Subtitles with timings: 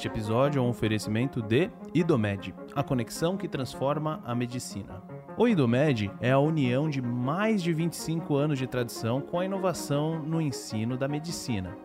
[0.00, 5.02] Este episódio é um oferecimento de IDOMED, a conexão que transforma a medicina.
[5.36, 10.18] O IDOMED é a união de mais de 25 anos de tradição com a inovação
[10.18, 11.76] no ensino da medicina.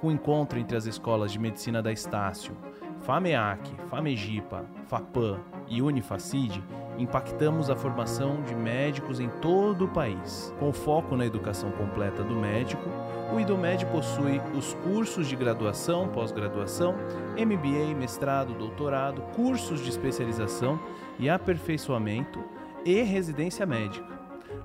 [0.00, 2.56] Com o encontro entre as escolas de medicina da Estácio,
[3.00, 6.62] FAMEAC, FAMEGIPA, FAPAM e Unifacid,
[6.96, 10.54] impactamos a formação de médicos em todo o país.
[10.60, 12.88] Com foco na educação completa do médico,
[13.32, 16.94] o IDOMED possui os cursos de graduação, pós-graduação,
[17.36, 20.78] MBA, mestrado, doutorado, cursos de especialização
[21.18, 22.42] e aperfeiçoamento
[22.84, 24.16] e residência médica.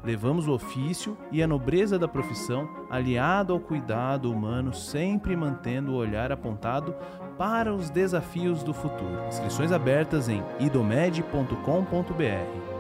[0.03, 5.95] Levamos o ofício e a nobreza da profissão aliado ao cuidado humano, sempre mantendo o
[5.95, 6.95] olhar apontado
[7.37, 9.27] para os desafios do futuro.
[9.27, 11.55] Inscrições abertas em idomed.com.br.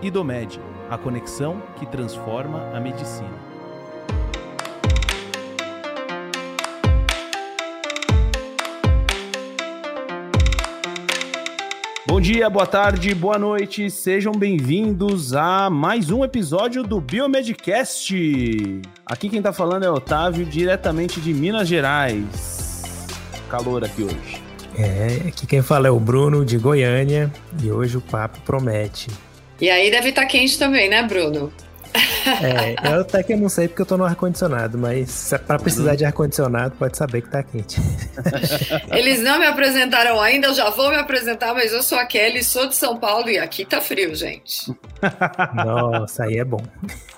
[0.01, 3.50] Idomed, a conexão que transforma a medicina.
[12.11, 18.81] Bom dia, boa tarde, boa noite, sejam bem-vindos a mais um episódio do Biomedcast.
[19.05, 22.83] Aqui quem tá falando é Otávio, diretamente de Minas Gerais.
[23.49, 24.43] Calor aqui hoje.
[24.77, 27.31] É, aqui quem fala é o Bruno de Goiânia
[27.63, 29.07] e hoje o papo promete.
[29.61, 31.49] E aí deve estar tá quente também, né, Bruno?
[31.93, 35.95] É, eu até que eu não sei porque eu tô no ar-condicionado, mas para precisar
[35.95, 37.81] de ar-condicionado, pode saber que tá quente.
[38.91, 42.43] Eles não me apresentaram ainda, eu já vou me apresentar, mas eu sou a Kelly,
[42.43, 44.73] sou de São Paulo e aqui tá frio, gente.
[45.55, 46.63] Nossa, aí é bom.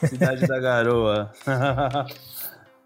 [0.04, 1.32] Cidade da Garoa.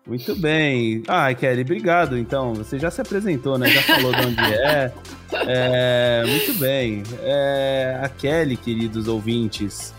[0.08, 1.04] Muito bem.
[1.06, 2.18] Ah, Kelly, obrigado.
[2.18, 3.68] Então, você já se apresentou, né?
[3.70, 4.92] Já falou de onde é.
[5.34, 7.04] é muito bem.
[7.24, 9.94] É, a Kelly, queridos ouvintes,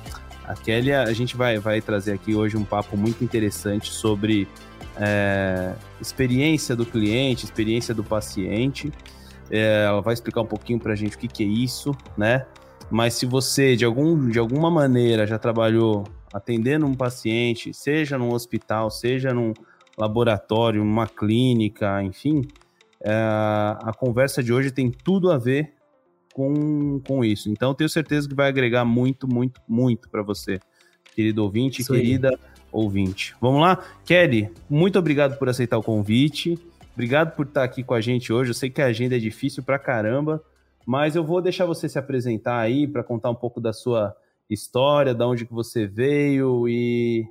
[0.48, 4.48] a Kelly, a gente vai, vai trazer aqui hoje um papo muito interessante sobre
[4.96, 8.90] é, experiência do cliente, experiência do paciente.
[9.50, 12.46] É, ela vai explicar um pouquinho para a gente o que, que é isso, né?
[12.90, 18.32] Mas se você, de, algum, de alguma maneira, já trabalhou atendendo um paciente, seja num
[18.32, 19.52] hospital, seja num
[19.98, 22.48] laboratório, numa clínica, enfim,
[23.04, 25.74] é, a conversa de hoje tem tudo a ver
[26.38, 27.50] com, com isso.
[27.50, 30.60] Então, tenho certeza que vai agregar muito, muito, muito para você,
[31.12, 32.38] querido ouvinte, isso querida aí.
[32.70, 33.34] ouvinte.
[33.40, 33.84] Vamos lá?
[34.04, 36.56] Kelly, muito obrigado por aceitar o convite.
[36.94, 38.50] Obrigado por estar aqui com a gente hoje.
[38.50, 40.40] Eu sei que a agenda é difícil pra caramba,
[40.86, 44.14] mas eu vou deixar você se apresentar aí para contar um pouco da sua
[44.48, 47.26] história, da onde que você veio e,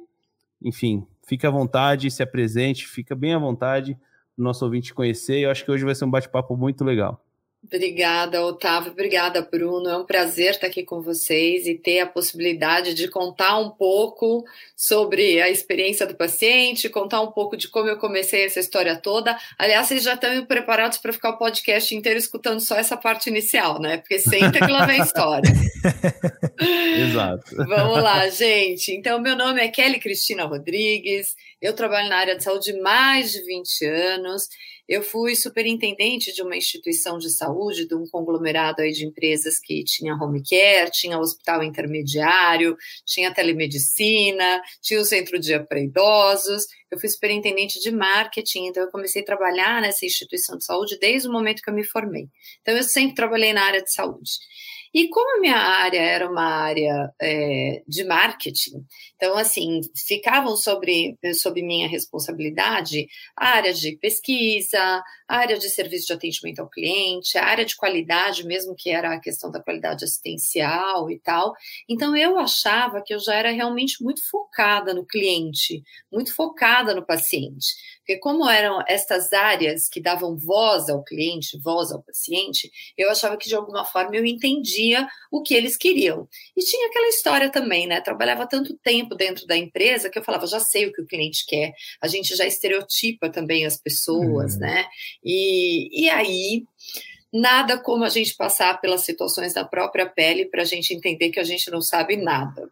[0.61, 3.97] enfim, fique à vontade, se apresente, fica bem à vontade,
[4.37, 5.39] nosso ouvinte conhecer.
[5.39, 7.23] Eu acho que hoje vai ser um bate-papo muito legal.
[7.63, 8.91] Obrigada, Otávio.
[8.91, 9.89] Obrigada, Bruno.
[9.89, 14.45] É um prazer estar aqui com vocês e ter a possibilidade de contar um pouco
[14.75, 19.37] sobre a experiência do paciente, contar um pouco de como eu comecei essa história toda.
[19.57, 23.81] Aliás, vocês já estão preparados para ficar o podcast inteiro escutando só essa parte inicial,
[23.81, 23.97] né?
[23.97, 25.51] Porque senta que lá vem história.
[26.59, 27.55] Exato.
[27.55, 28.93] Vamos lá, gente.
[28.93, 31.35] Então, meu nome é Kelly Cristina Rodrigues.
[31.61, 34.47] Eu trabalho na área de saúde mais de 20 anos.
[34.87, 39.83] Eu fui superintendente de uma instituição de saúde, de um conglomerado aí de empresas que
[39.83, 46.65] tinha home care, tinha hospital intermediário, tinha telemedicina, tinha o centro dia para idosos.
[46.89, 51.27] Eu fui superintendente de marketing, então eu comecei a trabalhar nessa instituição de saúde desde
[51.27, 52.29] o momento que eu me formei.
[52.61, 54.31] Então eu sempre trabalhei na área de saúde.
[54.93, 58.85] E como a minha área era uma área é, de marketing,
[59.17, 66.13] então, assim, ficavam sobre, sobre minha responsabilidade a área de pesquisa, área de serviço de
[66.13, 71.19] atendimento ao cliente, área de qualidade, mesmo que era a questão da qualidade assistencial e
[71.19, 71.53] tal.
[71.89, 77.05] Então, eu achava que eu já era realmente muito focada no cliente, muito focada no
[77.05, 77.75] paciente.
[78.07, 83.35] Porque como eram estas áreas que davam voz ao cliente, voz ao paciente, eu achava
[83.35, 86.25] que de alguma forma eu entendia o que eles queriam.
[86.55, 87.99] E tinha aquela história também, né?
[87.99, 91.45] Trabalhava tanto tempo dentro da empresa que eu falava, já sei o que o cliente
[91.45, 91.73] quer.
[92.01, 94.59] A gente já estereotipa também as pessoas, uhum.
[94.59, 94.85] né?
[95.23, 96.63] E, e aí
[97.31, 101.39] nada como a gente passar pelas situações da própria pele para a gente entender que
[101.39, 102.69] a gente não sabe nada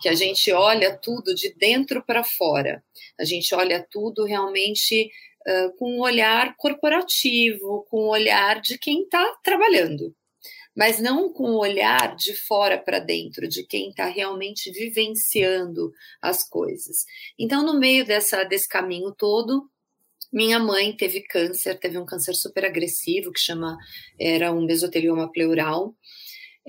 [0.00, 2.82] que a gente olha tudo de dentro para fora,
[3.18, 5.10] a gente olha tudo realmente
[5.46, 10.14] uh, com um olhar corporativo, com um olhar de quem está trabalhando,
[10.76, 15.92] mas não com o olhar de fora para dentro, de quem está realmente vivenciando
[16.22, 17.04] as coisas.
[17.38, 19.68] Então, no meio dessa, desse caminho todo,
[20.32, 23.78] minha mãe teve câncer, teve um câncer super agressivo que chama
[24.20, 25.94] era um mesotelioma pleural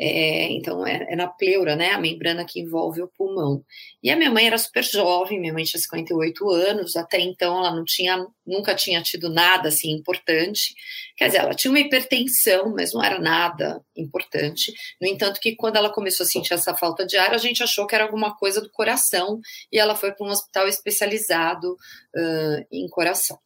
[0.02, 1.92] É, então, é, é, na pleura, né?
[1.92, 3.66] A membrana que envolve o pulmão.
[4.02, 7.76] E a minha mãe era super jovem, minha mãe tinha 58 anos, até então ela
[7.76, 10.74] não tinha, nunca tinha tido nada assim importante.
[11.18, 14.74] Quer dizer, ela tinha uma hipertensão, mas não era nada importante.
[15.02, 17.86] No entanto, que quando ela começou a sentir essa falta de ar, a gente achou
[17.86, 22.88] que era alguma coisa do coração e ela foi para um hospital especializado uh, em
[22.88, 23.38] coração,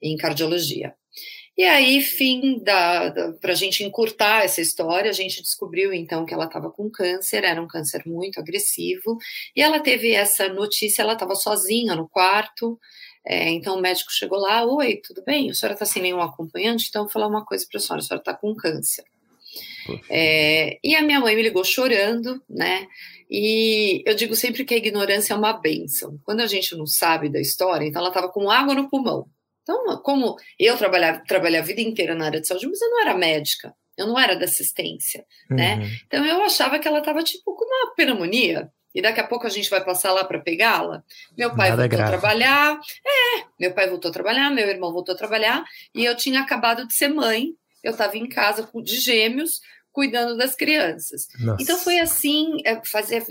[0.00, 0.94] em cardiologia.
[1.56, 6.26] E aí, fim da, da para a gente encurtar essa história, a gente descobriu então
[6.26, 9.16] que ela estava com câncer, era um câncer muito agressivo,
[9.54, 12.78] e ela teve essa notícia, ela estava sozinha no quarto,
[13.24, 15.48] é, então o médico chegou lá, oi, tudo bem?
[15.50, 18.04] A senhora está sem nenhum acompanhante, então vou falar uma coisa para a senhora, a
[18.04, 19.04] senhora está com câncer.
[20.10, 22.86] É, e a minha mãe me ligou chorando, né?
[23.30, 26.18] E eu digo sempre que a ignorância é uma benção.
[26.24, 29.26] Quando a gente não sabe da história, então ela estava com água no pulmão.
[29.64, 33.00] Então, como eu trabalhava, trabalhei a vida inteira na área de saúde, mas eu não
[33.00, 35.74] era médica, eu não era da assistência, né?
[35.74, 35.80] uhum.
[35.80, 35.90] né?
[36.06, 38.70] Então eu achava que ela estava tipo com uma pneumonia.
[38.94, 41.02] E daqui a pouco a gente vai passar lá para pegá-la.
[41.36, 42.78] Meu pai Nada voltou a trabalhar.
[43.04, 45.64] É, meu pai voltou a trabalhar, meu irmão voltou a trabalhar.
[45.92, 47.54] E eu tinha acabado de ser mãe.
[47.82, 49.60] Eu estava em casa de gêmeos,
[49.94, 51.28] cuidando das crianças.
[51.38, 51.62] Nossa.
[51.62, 53.24] Então foi assim, é, fazia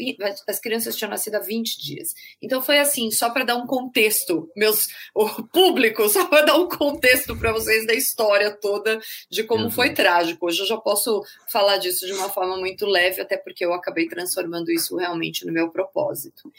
[0.48, 2.15] as crianças tinham nascido há 20 dias.
[2.42, 6.69] Então foi assim, só para dar um contexto, meus o público, só para dar um
[6.69, 9.00] contexto para vocês da história toda
[9.30, 9.71] de como uhum.
[9.71, 10.45] foi trágico.
[10.45, 11.21] Hoje eu já posso
[11.51, 15.51] falar disso de uma forma muito leve, até porque eu acabei transformando isso realmente no
[15.51, 16.50] meu propósito.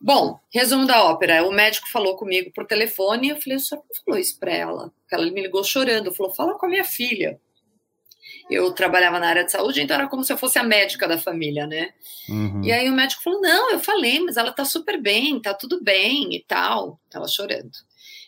[0.00, 1.44] Bom, resumo da ópera.
[1.44, 4.92] O médico falou comigo por telefone, eu falei, o senhor não falou isso para ela?
[5.10, 7.40] Ela me ligou chorando, falou, fala com a minha filha
[8.52, 11.18] eu trabalhava na área de saúde, então era como se eu fosse a médica da
[11.18, 11.92] família, né?
[12.28, 12.62] Uhum.
[12.62, 15.82] E aí o médico falou: não, eu falei, mas ela tá super bem, tá tudo
[15.82, 17.00] bem e tal.
[17.10, 17.72] Tava chorando.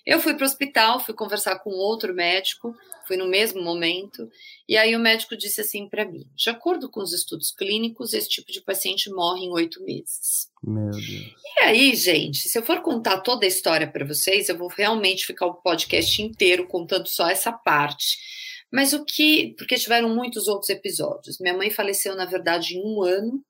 [0.06, 2.74] Eu fui para o hospital, fui conversar com outro médico,
[3.06, 4.28] fui no mesmo momento,
[4.68, 8.28] e aí o médico disse assim para mim: de acordo com os estudos clínicos, esse
[8.28, 10.50] tipo de paciente morre em oito meses.
[10.62, 11.04] Meu Deus.
[11.06, 15.26] E aí, gente, se eu for contar toda a história para vocês, eu vou realmente
[15.26, 18.43] ficar o podcast inteiro contando só essa parte.
[18.74, 19.54] Mas o que.
[19.56, 21.38] Porque tiveram muitos outros episódios.
[21.38, 23.40] Minha mãe faleceu, na verdade, em um ano.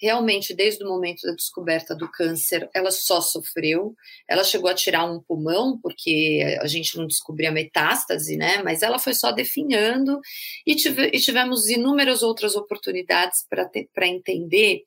[0.00, 3.96] Realmente, desde o momento da descoberta do câncer, ela só sofreu.
[4.28, 8.62] Ela chegou a tirar um pulmão, porque a gente não descobria metástase, né?
[8.62, 10.20] Mas ela foi só definhando.
[10.64, 14.82] E, tive, e tivemos inúmeras outras oportunidades para entender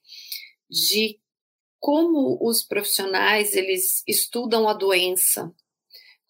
[0.69, 1.19] de
[1.81, 5.51] como os profissionais eles estudam a doença,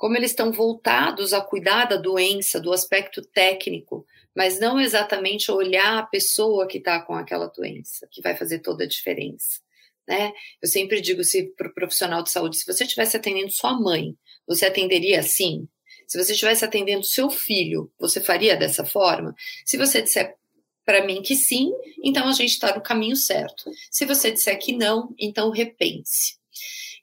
[0.01, 4.03] como eles estão voltados a cuidar da doença, do aspecto técnico,
[4.35, 8.83] mas não exatamente olhar a pessoa que está com aquela doença, que vai fazer toda
[8.83, 9.61] a diferença.
[10.07, 10.33] Né?
[10.59, 14.17] Eu sempre digo se para o profissional de saúde, se você estivesse atendendo sua mãe,
[14.47, 15.67] você atenderia assim?
[16.07, 19.35] Se você estivesse atendendo seu filho, você faria dessa forma?
[19.63, 20.35] Se você disser
[20.83, 21.71] para mim que sim,
[22.03, 23.69] então a gente está no caminho certo.
[23.91, 26.41] Se você disser que não, então repense.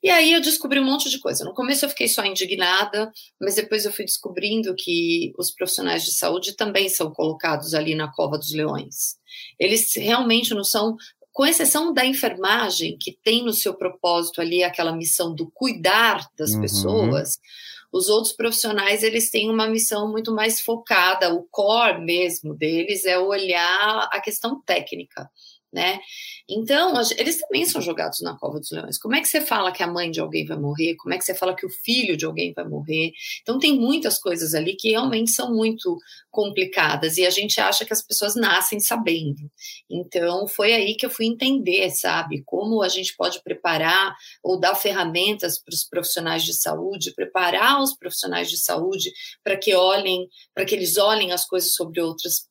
[0.02, 1.44] E aí eu descobri um monte de coisa.
[1.44, 3.10] No começo eu fiquei só indignada,
[3.40, 8.12] mas depois eu fui descobrindo que os profissionais de saúde também são colocados ali na
[8.12, 9.16] cova dos leões.
[9.58, 10.96] Eles realmente não são
[11.32, 16.52] com exceção da enfermagem, que tem no seu propósito ali aquela missão do cuidar das
[16.52, 16.60] uhum.
[16.60, 17.38] pessoas,
[17.92, 23.18] os outros profissionais eles têm uma missão muito mais focada, o core mesmo deles é
[23.18, 25.30] olhar a questão técnica
[25.72, 26.00] né?
[26.48, 28.98] Então, eles também são jogados na cova dos leões.
[28.98, 30.96] Como é que você fala que a mãe de alguém vai morrer?
[30.96, 33.12] Como é que você fala que o filho de alguém vai morrer?
[33.42, 35.98] Então, tem muitas coisas ali que realmente são muito
[36.30, 39.50] complicadas e a gente acha que as pessoas nascem sabendo.
[39.90, 44.74] Então, foi aí que eu fui entender, sabe, como a gente pode preparar ou dar
[44.74, 49.12] ferramentas para os profissionais de saúde, preparar os profissionais de saúde
[49.44, 52.47] para que olhem, para que eles olhem as coisas sobre outras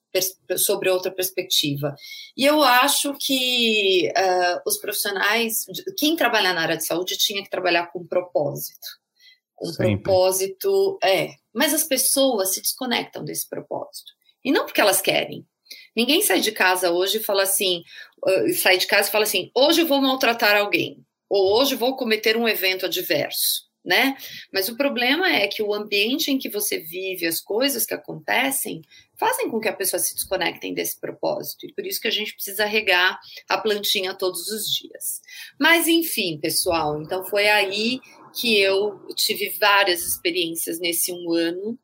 [0.58, 1.96] sobre outra perspectiva.
[2.36, 5.66] E eu acho que uh, os profissionais,
[5.98, 8.88] quem trabalha na área de saúde tinha que trabalhar com propósito.
[9.62, 10.02] Um Sempre.
[10.02, 11.32] propósito, é.
[11.54, 14.12] Mas as pessoas se desconectam desse propósito.
[14.44, 15.46] E não porque elas querem.
[15.96, 17.84] Ninguém sai de casa hoje e fala assim,
[18.26, 21.98] uh, sai de casa e fala assim, hoje eu vou maltratar alguém, ou hoje vou
[21.98, 24.18] cometer um evento adverso né?
[24.52, 28.82] Mas o problema é que o ambiente em que você vive, as coisas que acontecem,
[29.18, 31.66] fazem com que a pessoa se desconectem desse propósito.
[31.66, 33.18] E por isso que a gente precisa regar
[33.48, 35.22] a plantinha todos os dias.
[35.58, 38.02] Mas, enfim, pessoal, então foi aí
[38.36, 41.80] que eu tive várias experiências nesse um ano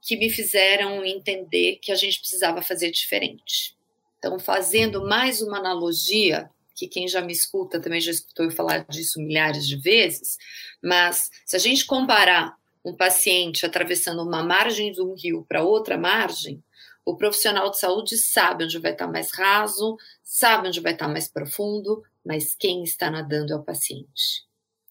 [0.00, 3.76] que me fizeram entender que a gente precisava fazer diferente.
[4.18, 8.84] Então, fazendo mais uma analogia, que quem já me escuta também já escutou eu falar
[8.86, 10.36] disso milhares de vezes,
[10.82, 15.96] mas se a gente comparar um paciente atravessando uma margem de um rio para outra
[15.96, 16.62] margem,
[17.04, 21.28] O profissional de saúde sabe onde vai estar mais raso, sabe onde vai estar mais
[21.28, 24.44] profundo, mas quem está nadando é o paciente.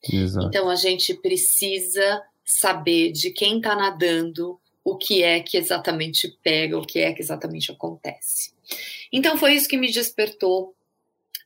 [0.07, 0.47] Exato.
[0.47, 6.77] Então a gente precisa saber de quem está nadando, o que é que exatamente pega,
[6.77, 8.53] o que é que exatamente acontece.
[9.11, 10.75] Então foi isso que me despertou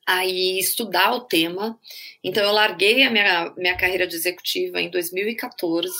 [0.07, 1.77] aí estudar o tema.
[2.23, 5.91] Então eu larguei a minha, minha carreira de executiva em 2014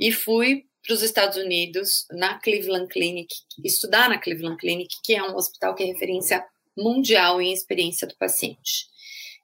[0.00, 5.22] e fui para os Estados Unidos na Cleveland Clinic, estudar na Cleveland Clinic, que é
[5.22, 6.44] um hospital que é referência
[6.76, 8.86] mundial em experiência do paciente.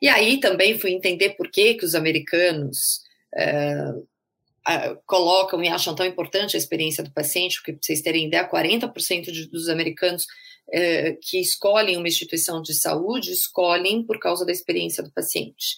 [0.01, 3.01] E aí também fui entender por que, que os americanos
[3.35, 3.93] é,
[5.07, 9.33] colocam e acham tão importante a experiência do paciente, porque, para vocês terem ideia, 40%
[9.33, 10.27] de, dos americanos
[11.23, 15.76] que escolhem uma instituição de saúde escolhem por causa da experiência do paciente.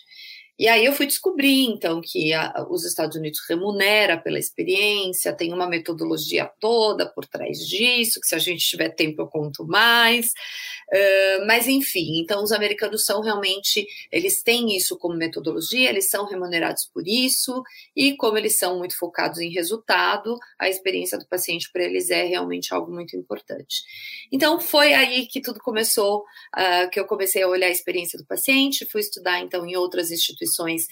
[0.56, 5.52] E aí eu fui descobrir, então, que a, os Estados Unidos remunera pela experiência, tem
[5.52, 10.28] uma metodologia toda por trás disso, que se a gente tiver tempo eu conto mais.
[10.28, 16.24] Uh, mas, enfim, então os americanos são realmente, eles têm isso como metodologia, eles são
[16.24, 17.60] remunerados por isso,
[17.96, 22.22] e como eles são muito focados em resultado, a experiência do paciente para eles é
[22.22, 23.82] realmente algo muito importante.
[24.30, 26.20] Então, foi aí que tudo começou,
[26.56, 30.12] uh, que eu comecei a olhar a experiência do paciente, fui estudar, então, em outras
[30.12, 30.86] instituições instituições,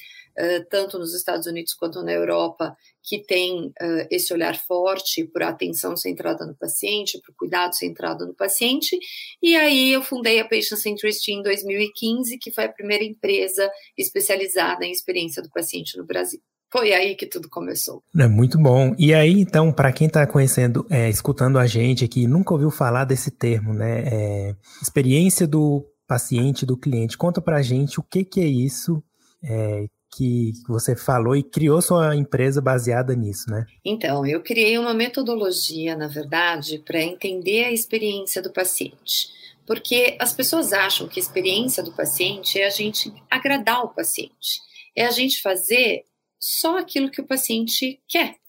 [0.70, 3.70] tanto nos Estados Unidos quanto na Europa, que têm
[4.10, 8.98] esse olhar forte por atenção centrada no paciente, por cuidado centrado no paciente.
[9.42, 14.84] E aí eu fundei a Patient Centricity em 2015, que foi a primeira empresa especializada
[14.86, 16.40] em experiência do paciente no Brasil.
[16.72, 18.02] Foi aí que tudo começou.
[18.18, 18.94] É muito bom.
[18.98, 23.04] E aí, então, para quem está conhecendo, é, escutando a gente aqui, nunca ouviu falar
[23.04, 24.04] desse termo, né?
[24.06, 27.18] É, experiência do paciente, do cliente.
[27.18, 29.04] Conta para a gente o que, que é isso
[29.42, 33.66] é, que você falou e criou sua empresa baseada nisso, né?
[33.84, 39.28] Então, eu criei uma metodologia, na verdade, para entender a experiência do paciente.
[39.66, 44.60] Porque as pessoas acham que a experiência do paciente é a gente agradar o paciente,
[44.94, 46.04] é a gente fazer
[46.38, 48.41] só aquilo que o paciente quer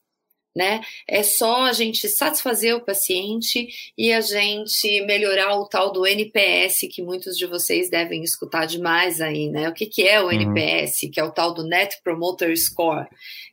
[0.55, 0.81] né?
[1.07, 3.67] É só a gente satisfazer o paciente
[3.97, 9.19] e a gente melhorar o tal do NPS que muitos de vocês devem escutar demais
[9.19, 9.69] aí, né?
[9.69, 10.31] O que, que é o uhum.
[10.31, 11.09] NPS?
[11.11, 13.07] Que é o tal do Net Promoter Score,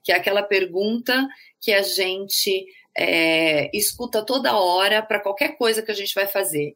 [0.05, 1.27] que é aquela pergunta
[1.61, 2.67] que a gente
[2.97, 6.75] é, escuta toda hora para qualquer coisa que a gente vai fazer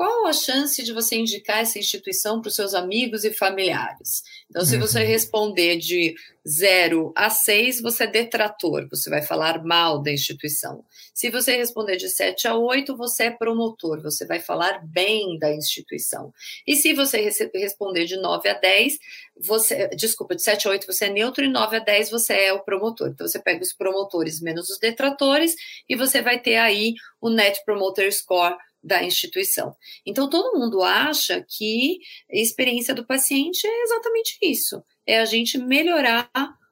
[0.00, 4.22] qual a chance de você indicar essa instituição para os seus amigos e familiares?
[4.48, 5.06] Então, se você uhum.
[5.06, 6.14] responder de
[6.48, 10.82] 0 a 6, você é detrator, você vai falar mal da instituição.
[11.12, 15.54] Se você responder de 7 a 8, você é promotor, você vai falar bem da
[15.54, 16.32] instituição.
[16.66, 18.94] E se você responder de 9 a 10,
[19.38, 22.52] você, desculpa, de 7 a 8 você é neutro e 9 a 10 você é
[22.54, 23.08] o promotor.
[23.08, 25.54] Então você pega os promotores menos os detratores
[25.86, 29.76] e você vai ter aí o Net Promoter Score da instituição.
[30.04, 31.98] Então, todo mundo acha que
[32.30, 36.30] a experiência do paciente é exatamente isso: é a gente melhorar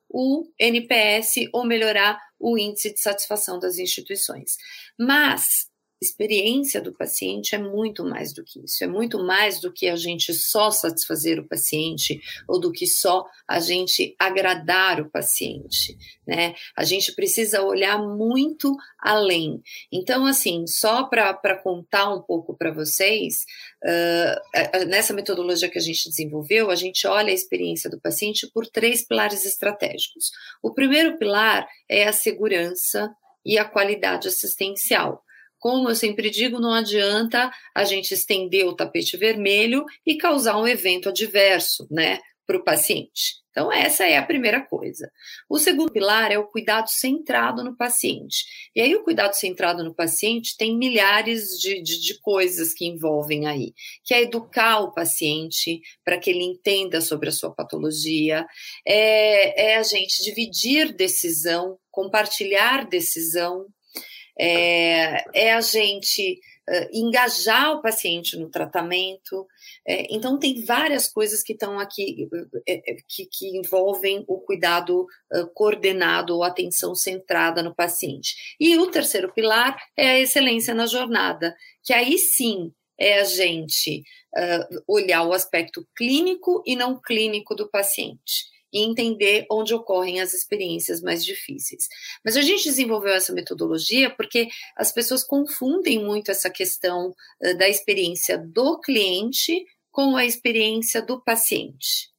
[0.08, 4.56] o NPS ou melhorar o índice de satisfação das instituições.
[4.98, 5.68] Mas
[6.00, 9.96] experiência do paciente é muito mais do que isso, é muito mais do que a
[9.96, 16.54] gente só satisfazer o paciente ou do que só a gente agradar o paciente, né?
[16.76, 19.60] A gente precisa olhar muito além.
[19.92, 23.44] Então, assim, só para contar um pouco para vocês,
[23.84, 28.66] uh, nessa metodologia que a gente desenvolveu, a gente olha a experiência do paciente por
[28.66, 30.30] três pilares estratégicos.
[30.62, 33.10] O primeiro pilar é a segurança
[33.44, 35.24] e a qualidade assistencial.
[35.58, 40.66] Como eu sempre digo, não adianta a gente estender o tapete vermelho e causar um
[40.66, 43.38] evento adverso, né, para o paciente.
[43.50, 45.10] Então, essa é a primeira coisa.
[45.50, 48.44] O segundo pilar é o cuidado centrado no paciente.
[48.74, 53.46] E aí, o cuidado centrado no paciente tem milhares de, de, de coisas que envolvem
[53.46, 53.74] aí,
[54.04, 58.46] que é educar o paciente para que ele entenda sobre a sua patologia,
[58.86, 63.66] é, é a gente dividir decisão, compartilhar decisão,
[64.38, 66.40] é, é a gente
[66.92, 69.46] engajar o paciente no tratamento.
[69.86, 72.28] É, então, tem várias coisas que estão aqui,
[72.68, 75.06] é, que, que, envolvem o cuidado
[75.54, 78.56] coordenado ou atenção centrada no paciente.
[78.60, 84.02] E o terceiro pilar é a excelência na jornada, que aí sim é a gente
[84.86, 91.00] olhar o aspecto clínico e não clínico do paciente e entender onde ocorrem as experiências
[91.00, 91.88] mais difíceis.
[92.24, 97.68] Mas a gente desenvolveu essa metodologia porque as pessoas confundem muito essa questão uh, da
[97.68, 102.10] experiência do cliente com a experiência do paciente.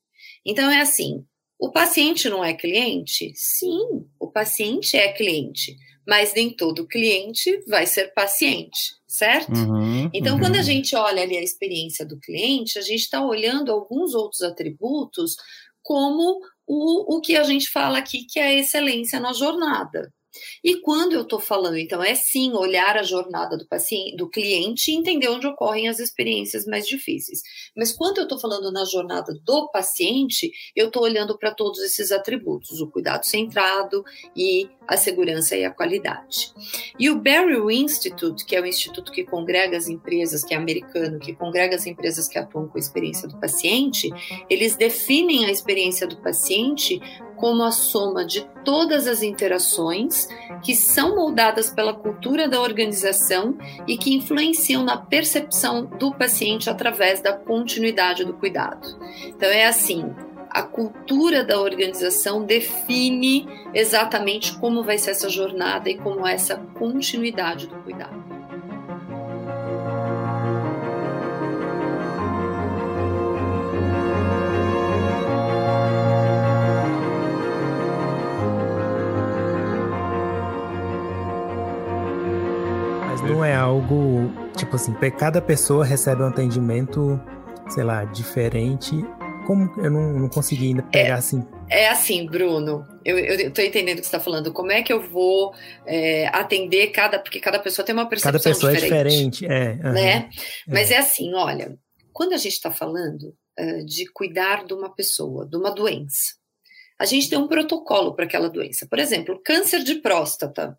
[0.45, 1.23] Então é assim,
[1.59, 3.33] o paciente não é cliente?
[3.35, 5.75] Sim, o paciente é cliente,
[6.07, 9.53] mas nem todo cliente vai ser paciente, certo?
[9.53, 10.39] Uhum, então, uhum.
[10.39, 14.41] quando a gente olha ali a experiência do cliente, a gente está olhando alguns outros
[14.41, 15.35] atributos,
[15.89, 20.13] como o, o que a gente fala aqui, que é a excelência na jornada.
[20.63, 24.91] E quando eu estou falando, então, é sim olhar a jornada do paciente, do cliente
[24.91, 27.41] e entender onde ocorrem as experiências mais difíceis.
[27.75, 32.11] Mas quando eu estou falando na jornada do paciente, eu estou olhando para todos esses
[32.11, 34.03] atributos, o cuidado centrado
[34.35, 36.51] e a segurança e a qualidade.
[36.97, 41.19] E o Barry Institute, que é o instituto que congrega as empresas, que é americano,
[41.19, 44.09] que congrega as empresas que atuam com a experiência do paciente,
[44.49, 46.99] eles definem a experiência do paciente
[47.39, 50.27] como a soma de todas as interações
[50.61, 57.21] que são moldadas pela cultura da organização e que influenciam na percepção do paciente através
[57.21, 58.97] da continuidade do cuidado.
[59.25, 60.13] Então, é assim:
[60.49, 66.57] a cultura da organização define exatamente como vai ser essa jornada e como é essa
[66.57, 68.28] continuidade do cuidado.
[83.69, 87.19] Algo, tipo assim, cada pessoa recebe um atendimento,
[87.69, 88.95] sei lá, diferente.
[89.45, 91.47] Como eu não, não consegui ainda pegar é, assim.
[91.69, 94.51] É assim, Bruno, eu, estou entendendo o que você está falando.
[94.51, 95.53] Como é que eu vou
[95.85, 97.17] é, atender cada.
[97.17, 99.87] Porque cada pessoa tem uma percepção Cada pessoa diferente, é diferente, é.
[99.87, 100.29] Uhum, né?
[100.67, 100.95] Mas é.
[100.95, 101.75] é assim, olha,
[102.13, 106.35] quando a gente está falando uh, de cuidar de uma pessoa, de uma doença,
[106.99, 108.85] a gente tem um protocolo para aquela doença.
[108.87, 110.77] Por exemplo, câncer de próstata.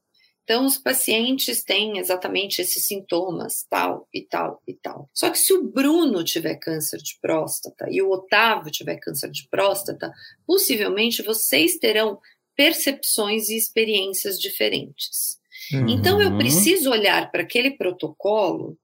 [0.50, 5.08] Então, os pacientes têm exatamente esses sintomas, tal e tal e tal.
[5.14, 9.46] Só que se o Bruno tiver câncer de próstata e o Otávio tiver câncer de
[9.48, 10.12] próstata,
[10.44, 12.18] possivelmente vocês terão
[12.56, 15.38] percepções e experiências diferentes.
[15.72, 15.88] Uhum.
[15.88, 18.76] Então, eu preciso olhar para aquele protocolo.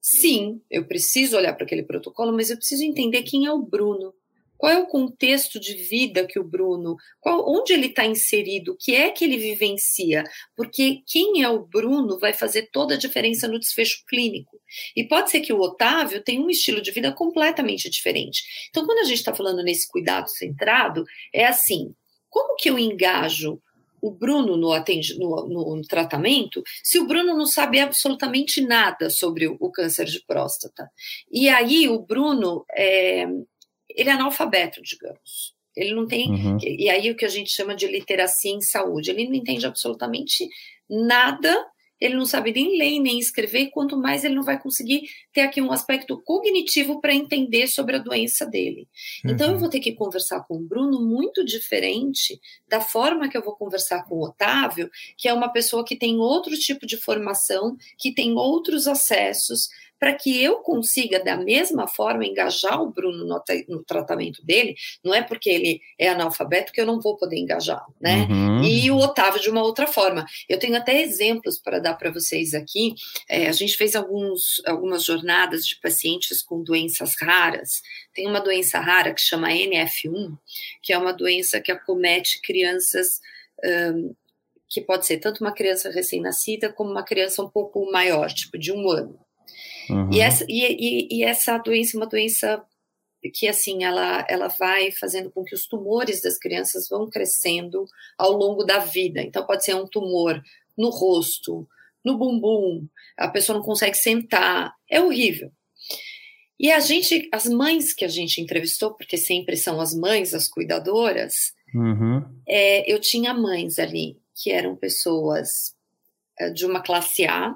[0.00, 4.14] Sim, eu preciso olhar para aquele protocolo, mas eu preciso entender quem é o Bruno.
[4.58, 8.76] Qual é o contexto de vida que o Bruno, qual, onde ele está inserido, o
[8.76, 10.24] que é que ele vivencia?
[10.56, 14.60] Porque quem é o Bruno vai fazer toda a diferença no desfecho clínico.
[14.96, 18.42] E pode ser que o Otávio tenha um estilo de vida completamente diferente.
[18.68, 21.94] Então, quando a gente está falando nesse cuidado centrado, é assim:
[22.28, 23.62] como que eu engajo
[24.00, 29.10] o Bruno no, atende, no, no, no, tratamento se o Bruno não sabe absolutamente nada
[29.10, 30.90] sobre o, o câncer de próstata?
[31.30, 33.26] E aí o Bruno é,
[33.98, 35.56] ele é analfabeto, digamos.
[35.76, 36.30] Ele não tem.
[36.30, 36.58] Uhum.
[36.62, 39.10] E aí o que a gente chama de literacia em saúde.
[39.10, 40.48] Ele não entende absolutamente
[40.88, 41.54] nada,
[42.00, 45.60] ele não sabe nem ler nem escrever, quanto mais ele não vai conseguir ter aqui
[45.60, 48.88] um aspecto cognitivo para entender sobre a doença dele.
[49.24, 49.32] Uhum.
[49.32, 49.58] Então eu uhum.
[49.58, 54.04] vou ter que conversar com o Bruno muito diferente da forma que eu vou conversar
[54.04, 58.34] com o Otávio, que é uma pessoa que tem outro tipo de formação, que tem
[58.34, 64.44] outros acessos para que eu consiga, da mesma forma, engajar o Bruno no, no, tratamento
[64.44, 68.26] dele, não é porque ele é analfabeto que eu não vou poder engajar, né?
[68.30, 68.62] Uhum.
[68.62, 70.24] E o Otávio de uma outra forma.
[70.48, 72.94] Eu tenho até exemplos para dar para vocês aqui.
[73.28, 77.82] É, a gente fez alguns, algumas jornadas de pacientes com doenças raras.
[78.14, 80.36] Tem uma doença rara que chama NF1,
[80.82, 83.20] que é uma doença que acomete crianças.
[83.64, 84.14] Um,
[84.68, 88.70] que pode ser tanto uma criança recém-nascida como uma criança um pouco maior, tipo de
[88.70, 89.18] um ano.
[89.90, 90.12] Uhum.
[90.12, 92.64] E, essa, e, e, e essa doença é uma doença
[93.34, 97.84] que assim ela, ela vai fazendo com que os tumores das crianças vão crescendo
[98.16, 99.20] ao longo da vida.
[99.20, 100.40] Então pode ser um tumor
[100.76, 101.66] no rosto,
[102.04, 105.50] no bumbum, a pessoa não consegue sentar, é horrível.
[106.58, 110.48] E a gente, as mães que a gente entrevistou, porque sempre são as mães, as
[110.48, 112.24] cuidadoras, uhum.
[112.46, 115.76] é, eu tinha mães ali que eram pessoas
[116.38, 117.54] é, de uma classe A,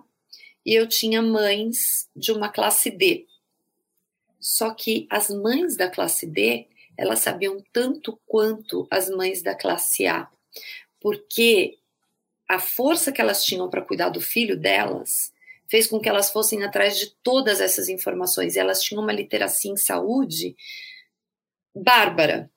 [0.64, 3.26] e eu tinha mães de uma classe D.
[4.40, 10.06] Só que as mães da classe D, elas sabiam tanto quanto as mães da classe
[10.06, 10.28] A,
[11.00, 11.78] porque
[12.48, 15.32] a força que elas tinham para cuidar do filho delas
[15.68, 18.54] fez com que elas fossem atrás de todas essas informações.
[18.54, 20.54] E elas tinham uma literacia em saúde
[21.74, 22.50] bárbara.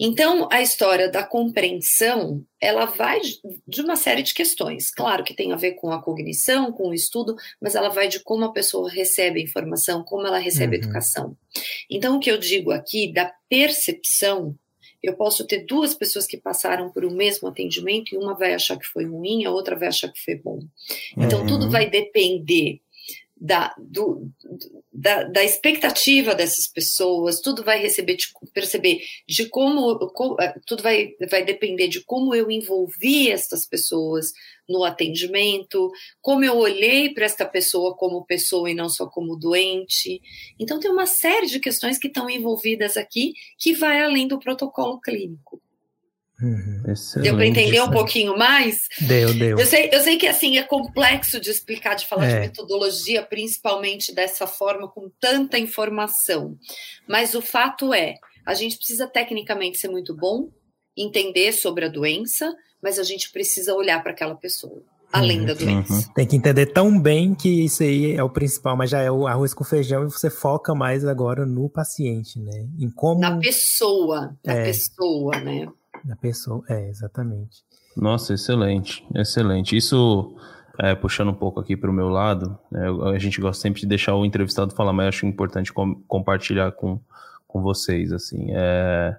[0.00, 3.20] Então, a história da compreensão, ela vai
[3.66, 4.92] de uma série de questões.
[4.92, 8.20] Claro que tem a ver com a cognição, com o estudo, mas ela vai de
[8.20, 10.82] como a pessoa recebe a informação, como ela recebe uhum.
[10.82, 11.36] a educação.
[11.90, 14.54] Então, o que eu digo aqui da percepção,
[15.02, 18.78] eu posso ter duas pessoas que passaram por o mesmo atendimento e uma vai achar
[18.78, 20.60] que foi ruim, a outra vai achar que foi bom.
[21.16, 21.46] Então, uhum.
[21.46, 22.80] tudo vai depender
[23.40, 24.30] da, do,
[24.92, 30.82] da, da, expectativa dessas pessoas, tudo vai receber de, perceber de como, como, é, tudo
[30.82, 34.32] vai, vai depender de como eu envolvi essas pessoas
[34.68, 40.20] no atendimento, como eu olhei para esta pessoa como pessoa e não só como doente.
[40.58, 45.00] Então tem uma série de questões que estão envolvidas aqui que vai além do protocolo
[45.00, 45.60] clínico.
[46.40, 46.82] Uhum.
[47.20, 48.86] Deu para entender um pouquinho mais?
[49.00, 49.58] Deu, deu.
[49.58, 52.34] Eu sei, eu sei que assim é complexo de explicar, de falar é.
[52.34, 56.56] de metodologia, principalmente dessa forma, com tanta informação.
[57.08, 58.14] Mas o fato é,
[58.46, 60.48] a gente precisa tecnicamente ser muito bom,
[60.96, 64.82] entender sobre a doença, mas a gente precisa olhar para aquela pessoa.
[65.10, 65.92] Além uhum, da doença.
[65.92, 66.02] Uhum.
[66.14, 69.26] Tem que entender tão bem que isso aí é o principal, mas já é o
[69.26, 72.68] arroz com feijão e você foca mais agora no paciente, né?
[72.78, 73.18] Em como.
[73.18, 74.64] Na pessoa, na é.
[74.64, 75.66] pessoa, né?
[76.04, 77.62] Da pessoa, é, exatamente.
[77.96, 79.76] Nossa, excelente, excelente.
[79.76, 80.36] Isso,
[80.78, 83.86] é, puxando um pouco aqui para o meu lado, né, a gente gosta sempre de
[83.86, 87.00] deixar o entrevistado falar, mas acho importante com, compartilhar com,
[87.46, 88.48] com vocês, assim.
[88.50, 89.16] É,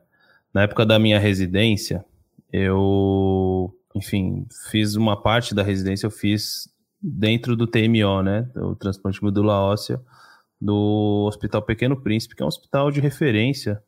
[0.53, 2.03] na época da minha residência,
[2.51, 6.69] eu, enfim, fiz uma parte da residência, eu fiz
[7.01, 10.01] dentro do TMO, né, o transplante medula óssea,
[10.59, 13.81] do Hospital Pequeno Príncipe, que é um hospital de referência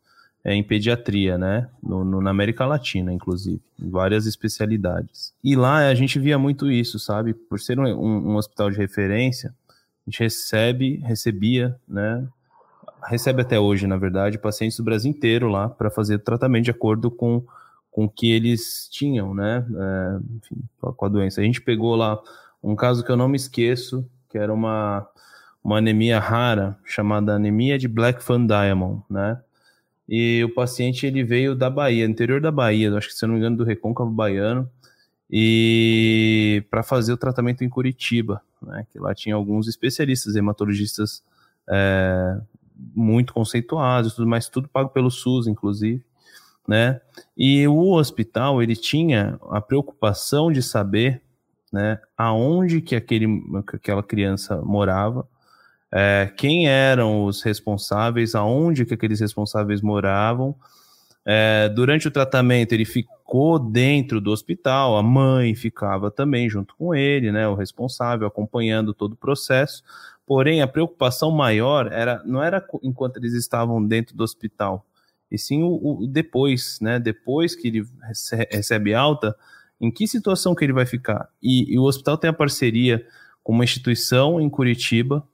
[0.43, 1.69] é, em pediatria, né?
[1.82, 5.34] No, no, na América Latina, inclusive, em várias especialidades.
[5.43, 7.34] E lá a gente via muito isso, sabe?
[7.34, 12.27] Por ser um, um, um hospital de referência, a gente recebe, recebia, né?
[13.04, 17.10] Recebe até hoje, na verdade, pacientes do Brasil inteiro lá para fazer tratamento de acordo
[17.10, 17.43] com
[17.91, 19.65] com o que eles tinham, né?
[19.69, 21.41] É, enfim, com a doença.
[21.41, 22.19] A gente pegou lá
[22.63, 25.06] um caso que eu não me esqueço, que era uma,
[25.62, 29.38] uma anemia rara, chamada anemia de Black Fan Diamond, né?
[30.13, 33.39] E o paciente ele veio da Bahia, interior da Bahia, acho que se não me
[33.39, 34.69] engano do Recôncavo Baiano,
[35.32, 38.86] e para fazer o tratamento em Curitiba, né?
[38.91, 41.24] Que lá tinha alguns especialistas, hematologistas
[41.69, 42.38] é,
[42.93, 46.04] muito conceituados, tudo mais, tudo pago pelo SUS, inclusive,
[46.67, 47.00] né?
[47.38, 51.21] E o hospital ele tinha a preocupação de saber,
[51.71, 53.28] né, aonde que aquele,
[53.65, 55.26] aquela criança morava
[55.93, 60.56] é, quem eram os responsáveis, aonde que aqueles responsáveis moravam.
[61.25, 66.95] É, durante o tratamento, ele ficou dentro do hospital, a mãe ficava também junto com
[66.95, 69.84] ele, né, o responsável, acompanhando todo o processo.
[70.25, 74.86] Porém, a preocupação maior era não era enquanto eles estavam dentro do hospital,
[75.30, 77.86] e sim o, o depois, né, depois que ele
[78.49, 79.36] recebe alta,
[79.80, 81.27] em que situação que ele vai ficar.
[81.41, 83.06] E, e o hospital tem a parceria
[83.43, 85.25] com uma instituição em Curitiba,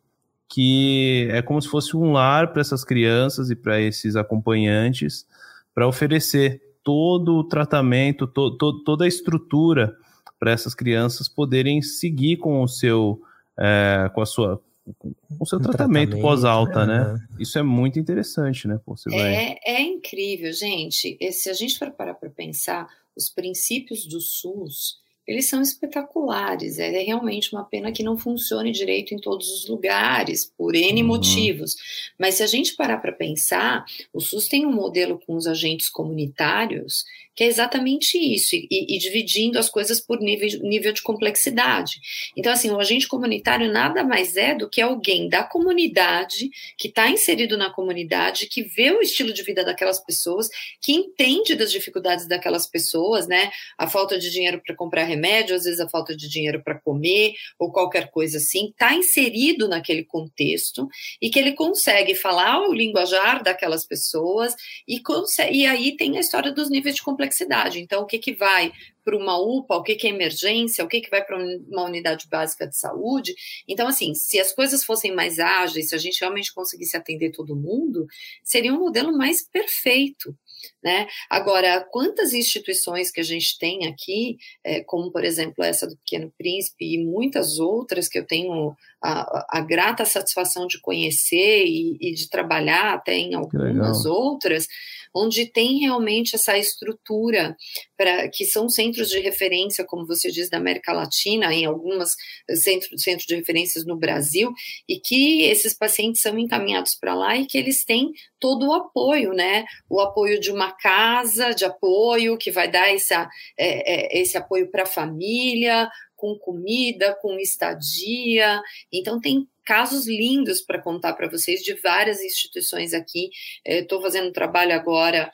[0.49, 5.27] que é como se fosse um lar para essas crianças e para esses acompanhantes,
[5.73, 9.95] para oferecer todo o tratamento, to, to, toda a estrutura
[10.39, 13.21] para essas crianças poderem seguir com o seu,
[13.59, 14.61] é, com a sua,
[14.97, 17.13] com o seu um tratamento, tratamento pós-alta, né?
[17.13, 17.27] né?
[17.39, 18.79] Isso é muito interessante, né?
[18.85, 19.35] Você vai...
[19.35, 21.17] é, é incrível, gente.
[21.19, 26.79] E se a gente for parar para pensar, os princípios do SUS eles são espetaculares.
[26.79, 31.07] É realmente uma pena que não funcione direito em todos os lugares, por N uhum.
[31.07, 31.75] motivos.
[32.17, 35.89] Mas se a gente parar para pensar, o SUS tem um modelo com os agentes
[35.89, 37.03] comunitários
[37.37, 42.01] que é exatamente isso, e, e, dividindo as coisas por nível, nível de complexidade.
[42.35, 47.07] Então, assim, o agente comunitário nada mais é do que alguém da comunidade, que está
[47.07, 50.49] inserido na comunidade, que vê o estilo de vida daquelas pessoas,
[50.81, 53.51] que entende das dificuldades daquelas pessoas, né?
[53.77, 57.33] A falta de dinheiro para comprar remédio, às vezes a falta de dinheiro para comer,
[57.59, 60.89] ou qualquer coisa assim, está inserido naquele contexto
[61.21, 64.55] e que ele consegue falar o linguajar daquelas pessoas
[64.87, 67.79] e, consegue, e aí tem a história dos níveis de complexidade complexidade.
[67.79, 68.71] Então, o que, que vai
[69.03, 72.27] para uma UPA, o que, que é emergência, o que, que vai para uma unidade
[72.29, 73.33] básica de saúde.
[73.65, 77.55] Então, assim, se as coisas fossem mais ágeis, se a gente realmente conseguisse atender todo
[77.55, 78.05] mundo,
[78.43, 80.35] seria um modelo mais perfeito.
[80.83, 81.07] Né?
[81.29, 86.31] Agora, quantas instituições que a gente tem aqui, é, como por exemplo essa do Pequeno
[86.37, 92.13] Príncipe e muitas outras que eu tenho a, a grata satisfação de conhecer e, e,
[92.13, 94.67] de trabalhar até em algumas outras,
[95.15, 97.55] onde tem realmente essa estrutura
[97.95, 102.11] para que são centros de referência, como você diz, da América Latina, em algumas
[102.55, 104.51] centros centro de referências no Brasil,
[104.87, 109.33] e que esses pacientes são encaminhados para lá e que eles têm todo o apoio,
[109.33, 109.65] né?
[109.89, 114.69] O apoio de uma casa de apoio que vai dar essa, é, é, esse apoio
[114.69, 118.61] para a família, com comida, com estadia.
[118.91, 123.29] Então, tem casos lindos para contar para vocês de várias instituições aqui.
[123.65, 125.29] Estou fazendo um trabalho agora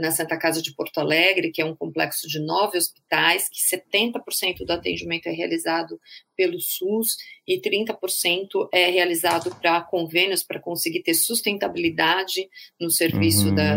[0.00, 4.64] na Santa Casa de Porto Alegre, que é um complexo de nove hospitais, que 70%
[4.66, 6.00] do atendimento é realizado
[6.36, 12.48] pelo SUS e 30% é realizado para convênios, para conseguir ter sustentabilidade
[12.80, 13.54] no serviço uhum.
[13.54, 13.76] da,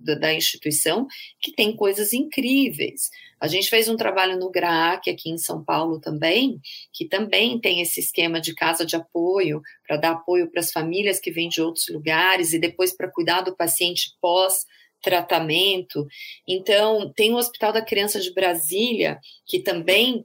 [0.00, 1.06] da, da, instituição,
[1.40, 3.10] que tem coisas incríveis.
[3.40, 6.58] A gente fez um trabalho no GRAAC aqui em São Paulo também,
[6.92, 11.20] que também tem esse esquema de casa de apoio, para dar apoio para as famílias
[11.20, 14.64] que vêm de outros lugares e depois para cuidar do paciente pós
[15.02, 16.06] tratamento.
[16.46, 20.24] Então, tem o Hospital da Criança de Brasília, que também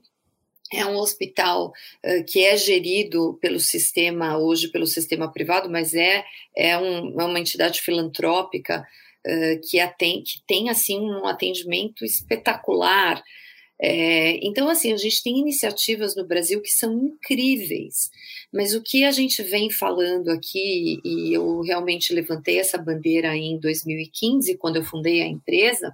[0.72, 6.24] é um hospital uh, que é gerido pelo sistema, hoje pelo sistema privado, mas é,
[6.56, 8.86] é, um, é uma entidade filantrópica
[9.26, 13.22] uh, que, atende, que tem assim um atendimento espetacular
[13.84, 18.12] é, então, assim, a gente tem iniciativas no Brasil que são incríveis,
[18.52, 23.58] mas o que a gente vem falando aqui, e eu realmente levantei essa bandeira em
[23.58, 25.92] 2015, quando eu fundei a empresa,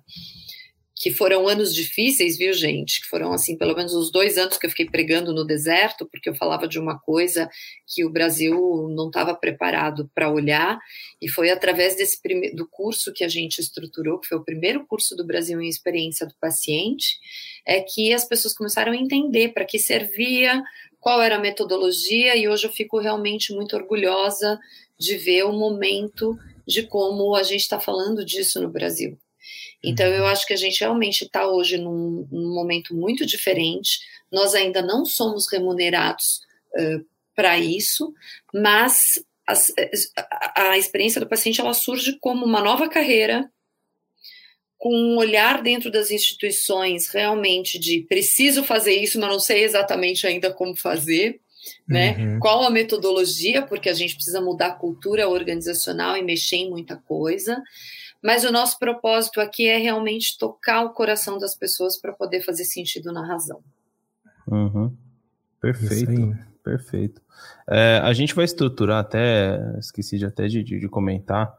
[1.00, 3.00] que foram anos difíceis, viu, gente?
[3.00, 6.28] Que foram, assim, pelo menos os dois anos que eu fiquei pregando no deserto, porque
[6.28, 7.48] eu falava de uma coisa
[7.86, 10.76] que o Brasil não estava preparado para olhar,
[11.22, 12.18] e foi através desse
[12.52, 16.26] do curso que a gente estruturou, que foi o primeiro curso do Brasil em experiência
[16.26, 17.18] do paciente,
[17.64, 20.60] é que as pessoas começaram a entender para que servia,
[20.98, 24.58] qual era a metodologia, e hoje eu fico realmente muito orgulhosa
[24.98, 29.16] de ver o momento de como a gente está falando disso no Brasil.
[29.82, 34.00] Então, eu acho que a gente realmente está hoje num, num, momento muito diferente.
[34.30, 36.40] Nós ainda não somos remunerados
[36.74, 38.12] uh, para isso,
[38.52, 39.72] mas as,
[40.16, 43.50] a, a, experiência do paciente ela surge como uma nova carreira,
[44.76, 50.26] com um olhar dentro das instituições realmente de preciso fazer isso, mas não sei exatamente
[50.26, 51.40] ainda como fazer.
[51.86, 52.16] Né?
[52.16, 52.38] Uhum.
[52.38, 56.96] Qual a metodologia, porque a gente precisa mudar a cultura organizacional e mexer em muita
[56.96, 57.62] coisa.
[58.22, 62.64] Mas o nosso propósito aqui é realmente tocar o coração das pessoas para poder fazer
[62.64, 63.60] sentido na razão.
[64.46, 64.92] Uhum.
[65.60, 67.22] Perfeito, perfeito.
[67.68, 71.56] É, a gente vai estruturar até, esqueci de até de, de, de, comentar,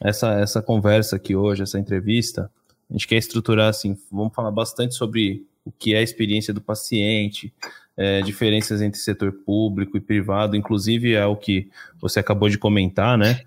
[0.00, 2.50] essa, essa conversa aqui hoje, essa entrevista.
[2.88, 6.60] A gente quer estruturar assim, vamos falar bastante sobre o que é a experiência do
[6.60, 7.52] paciente,
[7.98, 11.68] é, diferenças entre setor público e privado, inclusive é o que
[12.00, 13.40] você acabou de comentar, né?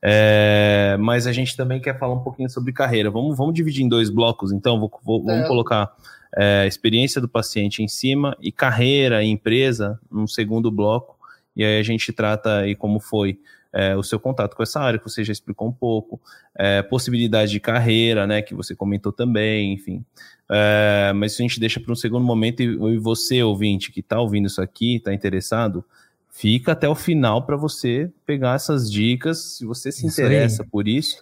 [0.00, 3.10] É, mas a gente também quer falar um pouquinho sobre carreira.
[3.10, 4.80] Vamos, vamos dividir em dois blocos, então.
[4.80, 5.92] Vou, vou, vamos colocar
[6.36, 11.18] é, experiência do paciente em cima e carreira e empresa num segundo bloco.
[11.54, 13.38] E aí a gente trata aí como foi
[13.72, 16.20] é, o seu contato com essa área, que você já explicou um pouco,
[16.54, 20.04] é, possibilidade de carreira, né, que você comentou também, enfim.
[20.50, 24.00] É, mas isso a gente deixa para um segundo momento e, e você, ouvinte, que
[24.00, 25.84] está ouvindo isso aqui, está interessado,
[26.30, 29.56] fica até o final para você pegar essas dicas.
[29.56, 30.68] Se você se isso interessa aí.
[30.68, 31.16] por isso,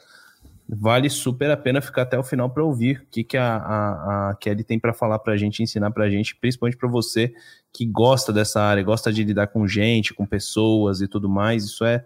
[0.68, 4.30] vale super a pena ficar até o final para ouvir o que, que a, a,
[4.30, 7.32] a Kelly tem para falar para a gente, ensinar para a gente, principalmente para você
[7.72, 11.64] que gosta dessa área, gosta de lidar com gente, com pessoas e tudo mais.
[11.64, 12.04] Isso é,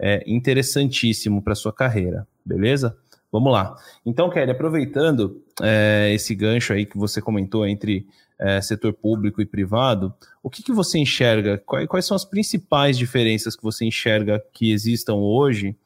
[0.00, 2.96] é interessantíssimo para sua carreira, beleza?
[3.30, 3.76] Vamos lá.
[4.04, 8.06] Então, Kelly, aproveitando é, esse gancho aí que você comentou entre
[8.40, 11.58] é, setor público e privado, o que, que você enxerga?
[11.58, 15.76] Quais, quais, são as principais diferenças que você enxerga que existam hoje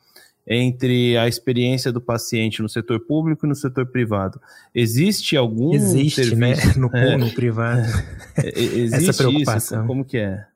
[0.46, 4.40] entre a experiência do paciente no setor público e no setor privado?
[4.74, 6.54] Existe algum Existe, né?
[6.54, 6.68] serviço...
[6.68, 6.74] né?
[6.78, 7.82] No, é, no privado.
[8.38, 9.78] existe Essa preocupação.
[9.80, 9.86] Isso?
[9.88, 10.46] Como que é?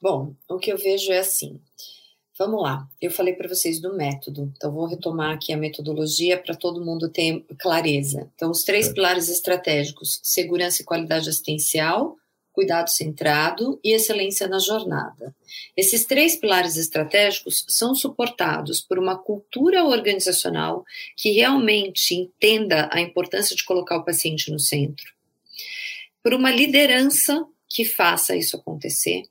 [0.00, 1.60] Bom, o que eu vejo é assim,
[2.38, 6.54] Vamos lá, eu falei para vocês do método, então vou retomar aqui a metodologia para
[6.54, 8.30] todo mundo ter clareza.
[8.34, 8.92] Então, os três é.
[8.92, 12.14] pilares estratégicos: segurança e qualidade assistencial,
[12.52, 15.34] cuidado centrado e excelência na jornada.
[15.74, 20.84] Esses três pilares estratégicos são suportados por uma cultura organizacional
[21.16, 25.10] que realmente entenda a importância de colocar o paciente no centro,
[26.22, 29.22] por uma liderança que faça isso acontecer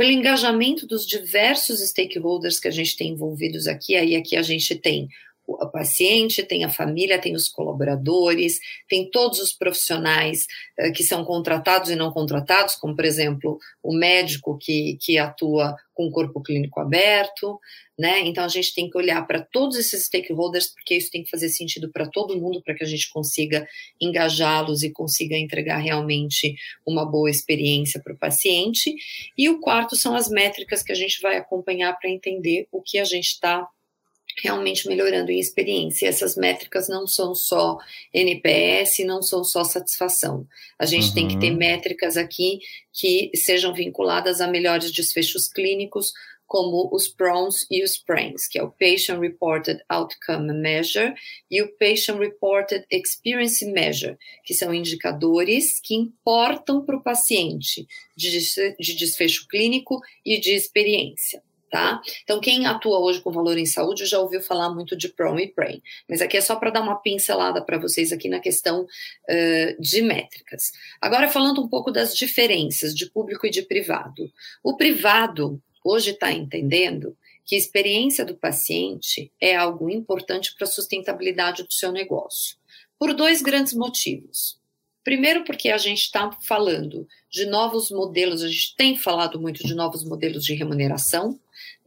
[0.00, 3.94] pelo engajamento dos diversos stakeholders que a gente tem envolvidos aqui.
[3.96, 5.10] Aí aqui a gente tem
[5.54, 8.58] o paciente, tem a família, tem os colaboradores,
[8.88, 10.46] tem todos os profissionais
[10.78, 15.76] uh, que são contratados e não contratados, como, por exemplo, o médico que, que atua
[15.94, 17.58] com o corpo clínico aberto,
[17.98, 18.20] né?
[18.20, 21.50] Então, a gente tem que olhar para todos esses stakeholders, porque isso tem que fazer
[21.50, 23.68] sentido para todo mundo, para que a gente consiga
[24.00, 26.54] engajá-los e consiga entregar realmente
[26.86, 28.94] uma boa experiência para o paciente.
[29.36, 32.98] E o quarto são as métricas que a gente vai acompanhar para entender o que
[32.98, 33.68] a gente está
[34.42, 36.08] realmente melhorando em experiência.
[36.08, 37.78] Essas métricas não são só
[38.12, 40.46] NPS, não são só satisfação.
[40.78, 41.14] A gente uhum.
[41.14, 41.58] tem que ter uhum.
[41.58, 42.60] métricas aqui
[42.92, 46.12] que sejam vinculadas a melhores desfechos clínicos,
[46.46, 51.14] como os PRONs e os PRANs, que é o Patient Reported Outcome Measure
[51.48, 58.30] e o Patient Reported Experience Measure, que são indicadores que importam para o paciente de,
[58.80, 62.00] de desfecho clínico e de experiência tá?
[62.24, 65.46] Então, quem atua hoje com valor em saúde já ouviu falar muito de PROM e
[65.46, 69.80] PRAIN, mas aqui é só para dar uma pincelada para vocês aqui na questão uh,
[69.80, 70.72] de métricas.
[71.00, 74.30] Agora, falando um pouco das diferenças de público e de privado.
[74.62, 80.70] O privado hoje está entendendo que a experiência do paciente é algo importante para a
[80.70, 82.56] sustentabilidade do seu negócio,
[82.98, 84.60] por dois grandes motivos.
[85.02, 89.74] Primeiro, porque a gente está falando de novos modelos, a gente tem falado muito de
[89.74, 91.40] novos modelos de remuneração,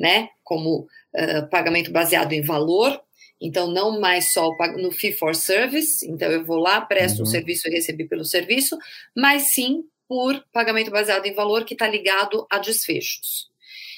[0.04, 0.28] né?
[0.44, 3.02] Como uh, pagamento baseado em valor,
[3.40, 7.24] então não mais só no fee for service, então eu vou lá, presto uhum.
[7.24, 8.78] um serviço e recebi pelo serviço,
[9.16, 13.50] mas sim por pagamento baseado em valor que está ligado a desfechos.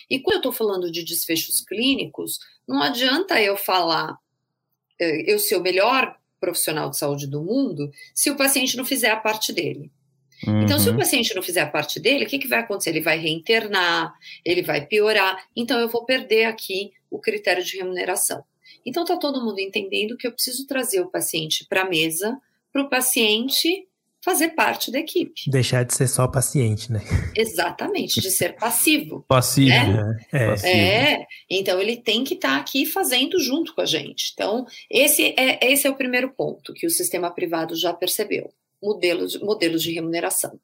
[0.07, 2.37] E quando eu estou falando de desfechos clínicos,
[2.67, 4.15] não adianta eu falar,
[4.99, 9.17] eu ser o melhor profissional de saúde do mundo, se o paciente não fizer a
[9.17, 9.91] parte dele.
[10.45, 10.63] Uhum.
[10.63, 10.97] Então, se o uhum.
[10.97, 12.89] paciente não fizer a parte dele, o que, que vai acontecer?
[12.89, 15.43] Ele vai reinternar, ele vai piorar.
[15.55, 18.43] Então, eu vou perder aqui o critério de remuneração.
[18.85, 22.37] Então, está todo mundo entendendo que eu preciso trazer o paciente para a mesa,
[22.71, 23.87] para o paciente
[24.25, 25.33] fazer parte da equipe.
[25.47, 26.99] Deixar de ser só paciente, né?
[27.35, 29.23] Exatamente, de ser passivo.
[29.29, 29.69] Passivo.
[29.69, 30.17] Né?
[30.33, 30.75] É, passivo.
[30.75, 34.31] é, então ele tem que estar tá aqui fazendo junto com a gente.
[34.33, 38.51] Então, esse é, esse é o primeiro ponto que o sistema privado já percebeu.
[38.85, 40.59] Modelos, modelos de remuneração.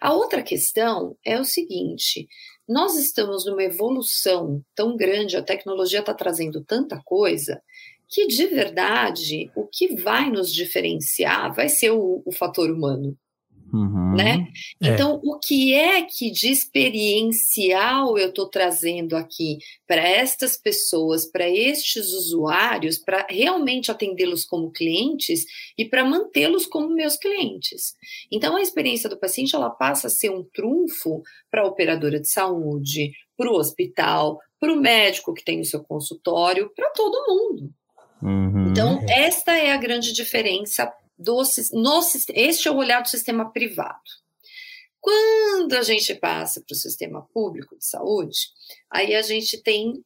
[0.00, 2.28] A outra questão é o seguinte:
[2.68, 7.60] nós estamos numa evolução tão grande, a tecnologia está trazendo tanta coisa,
[8.08, 13.18] que de verdade o que vai nos diferenciar vai ser o, o fator humano.
[13.74, 14.14] Uhum.
[14.14, 14.46] Né?
[14.80, 14.88] É.
[14.88, 21.50] Então, o que é que de experiencial eu estou trazendo aqui para estas pessoas, para
[21.50, 25.44] estes usuários, para realmente atendê-los como clientes
[25.76, 27.94] e para mantê-los como meus clientes?
[28.30, 32.30] Então, a experiência do paciente ela passa a ser um trunfo para a operadora de
[32.30, 37.70] saúde, para o hospital, para o médico que tem o seu consultório, para todo mundo.
[38.22, 38.70] Uhum.
[38.70, 42.00] Então, esta é a grande diferença do no,
[42.34, 44.02] este é o olhar do sistema privado.
[45.00, 48.38] Quando a gente passa para o sistema público de saúde,
[48.90, 50.02] aí a gente tem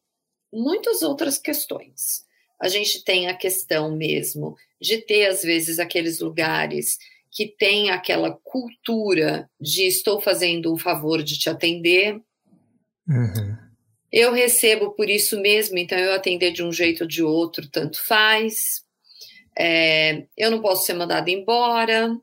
[0.51, 2.25] muitas outras questões.
[2.61, 6.97] A gente tem a questão mesmo de ter, às vezes, aqueles lugares
[7.31, 12.19] que tem aquela cultura de estou fazendo um favor de te atender.
[13.07, 13.57] Uhum.
[14.11, 18.03] Eu recebo por isso mesmo, então eu atender de um jeito ou de outro, tanto
[18.05, 18.83] faz.
[19.59, 22.15] É, eu não posso ser mandada embora.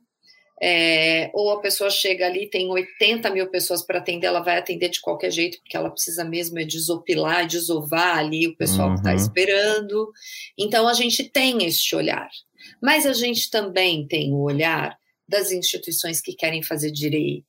[0.63, 4.89] É, ou a pessoa chega ali, tem 80 mil pessoas para atender, ela vai atender
[4.89, 8.95] de qualquer jeito, porque ela precisa mesmo é desopilar, desovar ali o pessoal tá uhum.
[8.95, 10.11] que está esperando.
[10.59, 12.31] Então a gente tem este olhar.
[12.83, 14.97] Mas a gente também tem o olhar
[15.29, 17.45] das instituições que querem fazer direito,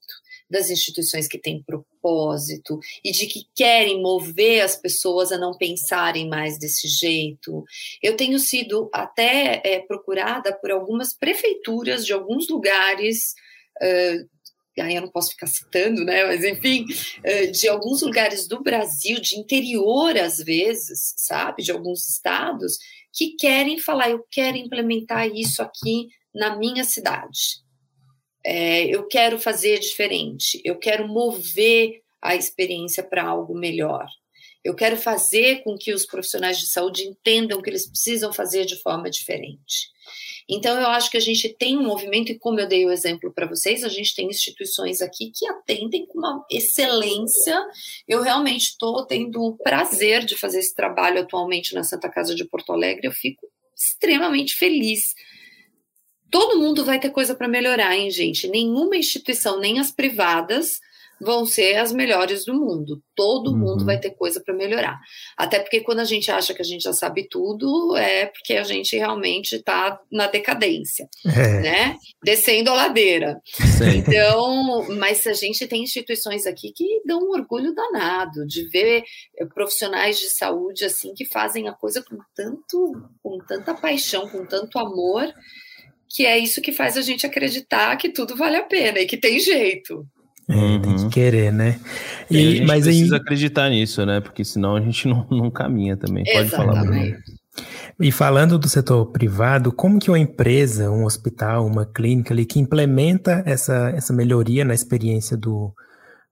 [0.50, 1.64] das instituições que têm
[2.08, 7.64] propósito e de que querem mover as pessoas a não pensarem mais desse jeito.
[8.02, 13.34] Eu tenho sido até é, procurada por algumas prefeituras de alguns lugares.
[13.82, 16.24] Uh, aí eu não posso ficar citando, né?
[16.26, 16.86] Mas enfim,
[17.52, 22.78] de alguns lugares do Brasil, de interior às vezes, sabe, de alguns estados,
[23.12, 27.67] que querem falar, eu quero implementar isso aqui na minha cidade
[28.50, 34.08] é, eu quero fazer diferente, eu quero mover a experiência para algo melhor.
[34.64, 38.82] Eu quero fazer com que os profissionais de saúde entendam que eles precisam fazer de
[38.82, 39.90] forma diferente.
[40.50, 43.34] Então, eu acho que a gente tem um movimento, e como eu dei o exemplo
[43.34, 47.62] para vocês, a gente tem instituições aqui que atendem com uma excelência.
[48.08, 52.46] Eu realmente estou tendo o prazer de fazer esse trabalho atualmente na Santa Casa de
[52.46, 53.08] Porto Alegre.
[53.08, 55.14] Eu fico extremamente feliz
[56.30, 58.48] Todo mundo vai ter coisa para melhorar, hein, gente?
[58.48, 60.80] Nenhuma instituição, nem as privadas,
[61.20, 63.02] vão ser as melhores do mundo.
[63.16, 63.58] Todo uhum.
[63.58, 65.00] mundo vai ter coisa para melhorar.
[65.36, 68.64] Até porque quando a gente acha que a gente já sabe tudo, é porque a
[68.64, 71.60] gente realmente está na decadência, é.
[71.62, 71.96] né?
[72.24, 73.42] Descendo a ladeira.
[73.78, 73.98] Sim.
[73.98, 79.04] Então, mas a gente tem instituições aqui que dão um orgulho danado de ver
[79.54, 84.78] profissionais de saúde assim que fazem a coisa com tanto, com tanta paixão, com tanto
[84.78, 85.34] amor
[86.10, 89.18] que é isso que faz a gente acreditar que tudo vale a pena e que
[89.18, 90.06] tem jeito.
[90.50, 91.10] É, tem que uhum.
[91.10, 91.78] querer, né?
[92.32, 93.22] E, e a gente mas precisa aí...
[93.22, 94.22] acreditar nisso, né?
[94.22, 96.24] Porque senão a gente não, não caminha também.
[96.24, 96.76] Pode Exatamente.
[96.76, 97.18] falar, Bruno.
[98.00, 102.60] E falando do setor privado, como que uma empresa, um hospital, uma clínica ali que
[102.60, 105.74] implementa essa, essa melhoria na experiência do,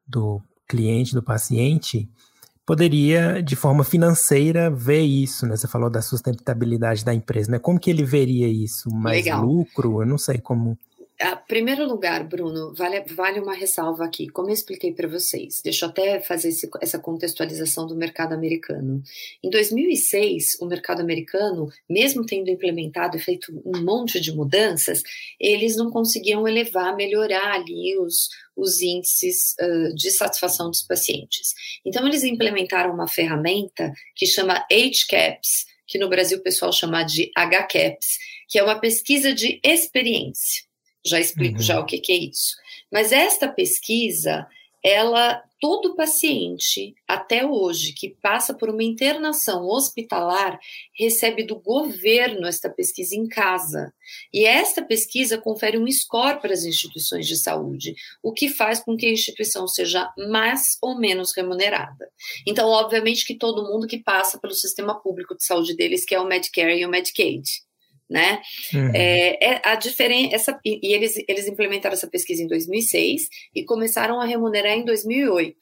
[0.07, 2.07] do cliente, do paciente,
[2.65, 5.55] poderia, de forma financeira, ver isso, né?
[5.55, 7.59] Você falou da sustentabilidade da empresa, né?
[7.59, 8.89] Como que ele veria isso?
[8.89, 9.45] Mais Legal.
[9.45, 10.01] lucro?
[10.01, 10.77] Eu não sei como
[11.19, 14.27] a primeiro lugar, Bruno, vale, vale uma ressalva aqui.
[14.27, 19.01] Como eu expliquei para vocês, deixa eu até fazer esse, essa contextualização do mercado americano.
[19.41, 25.01] Em 2006, o mercado americano, mesmo tendo implementado e feito um monte de mudanças,
[25.39, 31.53] eles não conseguiam elevar, melhorar ali os, os índices uh, de satisfação dos pacientes.
[31.85, 37.31] Então, eles implementaram uma ferramenta que chama HCAPS, que no Brasil o pessoal chama de
[37.37, 38.17] HCAPS,
[38.49, 40.65] que é uma pesquisa de experiência.
[41.05, 41.63] Já explico uhum.
[41.63, 42.55] já o que, que é isso.
[42.91, 44.47] Mas esta pesquisa,
[44.83, 50.59] ela, todo paciente, até hoje, que passa por uma internação hospitalar,
[50.97, 53.93] recebe do governo esta pesquisa em casa.
[54.33, 58.95] E esta pesquisa confere um score para as instituições de saúde, o que faz com
[58.95, 62.09] que a instituição seja mais ou menos remunerada.
[62.47, 66.19] Então, obviamente que todo mundo que passa pelo sistema público de saúde deles, que é
[66.19, 67.64] o Medicare e o Medicaid
[68.09, 68.41] né?
[68.73, 68.91] Uhum.
[68.93, 74.25] É, é, a diferença e eles eles implementaram essa pesquisa em 2006 e começaram a
[74.25, 75.57] remunerar em 2008.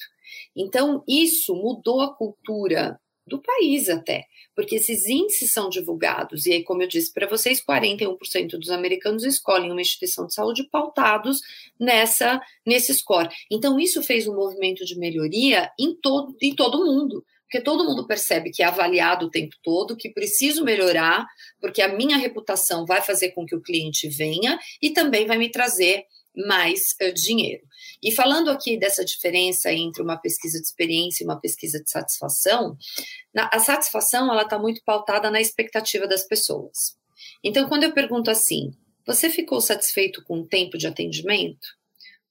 [0.56, 6.64] Então isso mudou a cultura do país até, porque esses índices são divulgados e aí
[6.64, 8.18] como eu disse para vocês, 41%
[8.60, 11.40] dos americanos escolhem uma instituição de saúde pautados
[11.80, 13.30] nessa nesse score.
[13.50, 17.24] Então isso fez um movimento de melhoria em todo em todo o mundo
[17.54, 21.24] porque todo mundo percebe que é avaliado o tempo todo, que preciso melhorar,
[21.62, 25.52] porque a minha reputação vai fazer com que o cliente venha e também vai me
[25.52, 26.04] trazer
[26.36, 27.62] mais uh, dinheiro.
[28.02, 32.76] E falando aqui dessa diferença entre uma pesquisa de experiência e uma pesquisa de satisfação,
[33.32, 36.98] na, a satisfação ela está muito pautada na expectativa das pessoas.
[37.44, 38.72] Então, quando eu pergunto assim,
[39.06, 41.68] você ficou satisfeito com o tempo de atendimento?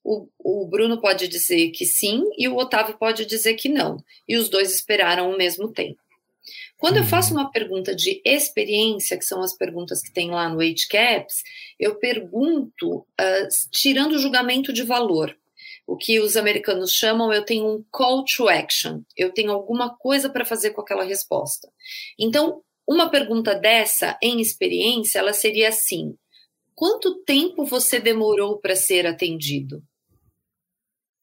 [0.03, 3.97] O, o Bruno pode dizer que sim e o Otávio pode dizer que não.
[4.27, 6.01] E os dois esperaram o mesmo tempo.
[6.77, 10.59] Quando eu faço uma pergunta de experiência, que são as perguntas que tem lá no
[10.59, 11.41] HCAPS,
[11.79, 15.33] eu pergunto uh, tirando o julgamento de valor.
[15.87, 20.29] O que os americanos chamam, eu tenho um call to action, eu tenho alguma coisa
[20.29, 21.69] para fazer com aquela resposta.
[22.19, 26.15] Então, uma pergunta dessa, em experiência, ela seria assim:
[26.75, 29.81] quanto tempo você demorou para ser atendido?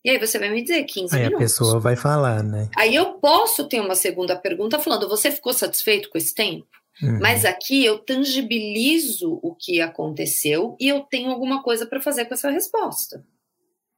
[0.05, 1.23] E aí você vai me dizer 15 aí minutos.
[1.23, 2.69] Aí a pessoa vai falar, né?
[2.77, 6.67] Aí eu posso ter uma segunda pergunta falando: você ficou satisfeito com esse tempo?
[7.03, 7.19] Uhum.
[7.21, 12.35] Mas aqui eu tangibilizo o que aconteceu e eu tenho alguma coisa para fazer com
[12.35, 13.25] essa resposta.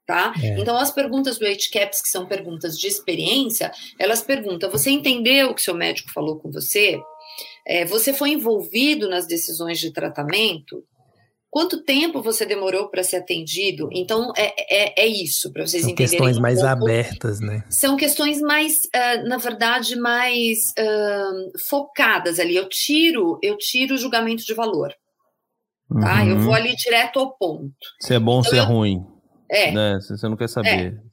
[0.05, 0.35] Tá?
[0.43, 0.59] É.
[0.59, 5.55] Então, as perguntas do HCAPS, que são perguntas de experiência, elas perguntam: você entendeu o
[5.55, 7.01] que seu médico falou com você?
[7.67, 10.85] É, você foi envolvido nas decisões de tratamento?
[11.53, 13.91] Quanto tempo você demorou para ser atendido?
[13.93, 16.09] Então, é, é, é isso, para vocês são entenderem.
[16.09, 16.73] São questões um mais pouco.
[16.73, 17.63] abertas, né?
[17.69, 22.57] São questões mais, uh, na verdade, mais uh, focadas ali.
[22.57, 24.95] Eu tiro, eu tiro o julgamento de valor.
[26.01, 26.23] Tá?
[26.23, 26.31] Uhum.
[26.31, 27.75] Eu vou ali direto ao ponto.
[28.01, 28.65] Se é bom, então, se é eu...
[28.65, 29.05] ruim.
[29.51, 29.73] É.
[29.73, 29.99] Né?
[30.01, 30.95] Você não quer saber.
[30.95, 31.12] É.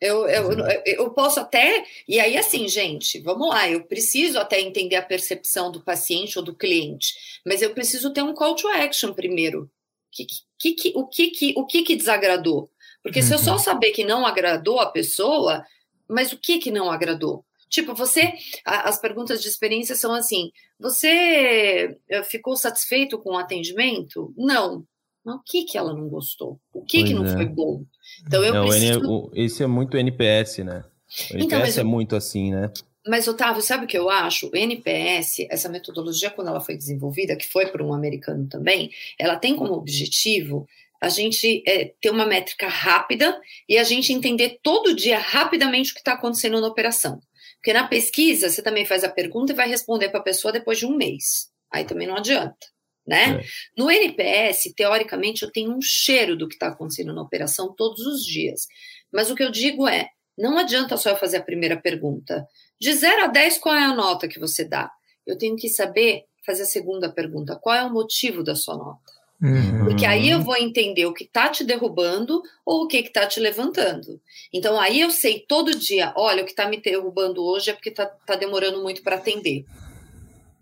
[0.00, 0.50] Eu, eu,
[0.84, 1.84] eu posso até.
[2.06, 3.68] E aí, assim, gente, vamos lá.
[3.70, 8.22] Eu preciso até entender a percepção do paciente ou do cliente, mas eu preciso ter
[8.22, 9.70] um call to action primeiro.
[10.10, 10.26] Que,
[10.58, 12.70] que, que, o que, que, o que, que desagradou?
[13.02, 13.26] Porque uhum.
[13.26, 13.58] se eu só uhum.
[13.58, 15.64] saber que não agradou a pessoa,
[16.08, 17.44] mas o que, que não agradou?
[17.68, 18.34] Tipo, você.
[18.64, 24.32] as perguntas de experiência são assim: você eh, ficou satisfeito com o atendimento?
[24.36, 24.86] Não.
[25.24, 26.60] Mas o que, que ela não gostou?
[26.72, 27.32] O que, que não é.
[27.32, 27.84] foi bom?
[28.26, 29.00] Então eu não, preciso...
[29.00, 30.84] O, esse é muito NPS, né?
[31.30, 32.70] O NPS então, é muito assim, né?
[33.06, 34.50] Mas, Otávio, sabe o que eu acho?
[34.52, 39.36] O NPS, essa metodologia, quando ela foi desenvolvida, que foi por um americano também, ela
[39.36, 40.66] tem como objetivo
[41.00, 43.38] a gente é, ter uma métrica rápida
[43.68, 47.20] e a gente entender todo dia rapidamente o que está acontecendo na operação.
[47.56, 50.78] Porque na pesquisa, você também faz a pergunta e vai responder para a pessoa depois
[50.78, 51.50] de um mês.
[51.70, 52.66] Aí também não adianta
[53.06, 53.40] né?
[53.40, 53.44] É.
[53.76, 58.24] No NPS, teoricamente, eu tenho um cheiro do que está acontecendo na operação todos os
[58.24, 58.66] dias.
[59.12, 62.46] Mas o que eu digo é: não adianta só eu fazer a primeira pergunta.
[62.80, 64.90] De 0 a 10, qual é a nota que você dá?
[65.26, 69.16] Eu tenho que saber fazer a segunda pergunta: qual é o motivo da sua nota?
[69.40, 69.84] Uhum.
[69.84, 73.38] Porque aí eu vou entender o que está te derrubando ou o que está te
[73.38, 74.18] levantando.
[74.52, 77.90] Então aí eu sei todo dia: olha, o que está me derrubando hoje é porque
[77.90, 79.64] está tá demorando muito para atender.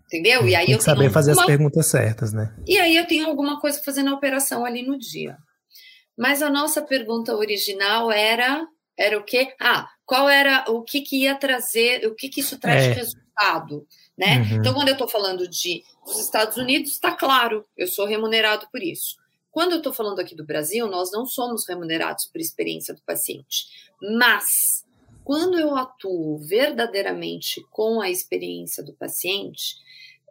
[0.05, 0.47] Entendeu?
[0.47, 1.45] E aí Tem eu saber fazer alguma...
[1.45, 2.55] as perguntas certas, né?
[2.67, 5.37] E aí eu tenho alguma coisa fazendo a operação ali no dia.
[6.17, 8.65] Mas a nossa pergunta original era
[8.97, 9.53] era o quê?
[9.59, 12.93] Ah, qual era o que, que ia trazer, o que, que isso traz é, de
[12.93, 13.25] resultado?
[13.35, 13.85] resultado,
[14.17, 14.37] né?
[14.37, 14.57] Uhum.
[14.57, 18.81] Então, quando eu estou falando de dos Estados Unidos, está claro, eu sou remunerado por
[18.81, 19.17] isso.
[19.51, 23.65] Quando eu estou falando aqui do Brasil, nós não somos remunerados por experiência do paciente,
[24.19, 24.85] mas
[25.23, 29.75] quando eu atuo verdadeiramente com a experiência do paciente,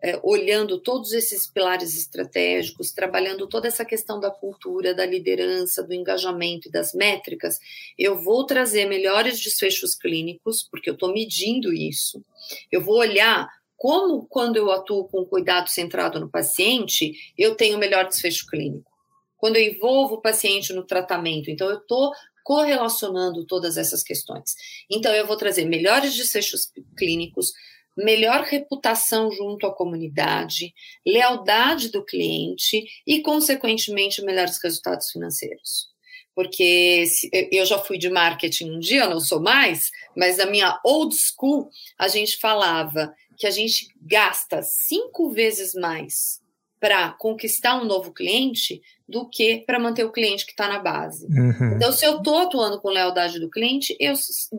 [0.03, 5.95] é, olhando todos esses pilares estratégicos, trabalhando toda essa questão da cultura, da liderança, do
[5.95, 7.59] engajamento e das métricas,
[7.99, 12.25] eu vou trazer melhores desfechos clínicos, porque eu estou medindo isso.
[12.71, 18.07] Eu vou olhar como, quando eu atuo com cuidado centrado no paciente, eu tenho melhor
[18.07, 18.91] desfecho clínico.
[19.37, 22.13] Quando eu envolvo o paciente no tratamento, então eu estou
[22.45, 24.55] correlacionando todas essas questões.
[24.91, 27.53] Então, eu vou trazer melhores desfechos clínicos,
[27.97, 30.75] melhor reputação junto à comunidade,
[31.07, 35.89] lealdade do cliente e, consequentemente, melhores resultados financeiros.
[36.35, 37.05] Porque
[37.53, 41.69] eu já fui de marketing um dia, não sou mais, mas na minha old school,
[41.97, 46.44] a gente falava que a gente gasta cinco vezes mais
[46.85, 51.27] para conquistar um novo cliente do que para manter o cliente que está na base.
[51.29, 51.77] Uhum.
[51.77, 54.13] Então, se eu estou atuando com lealdade do cliente, eu,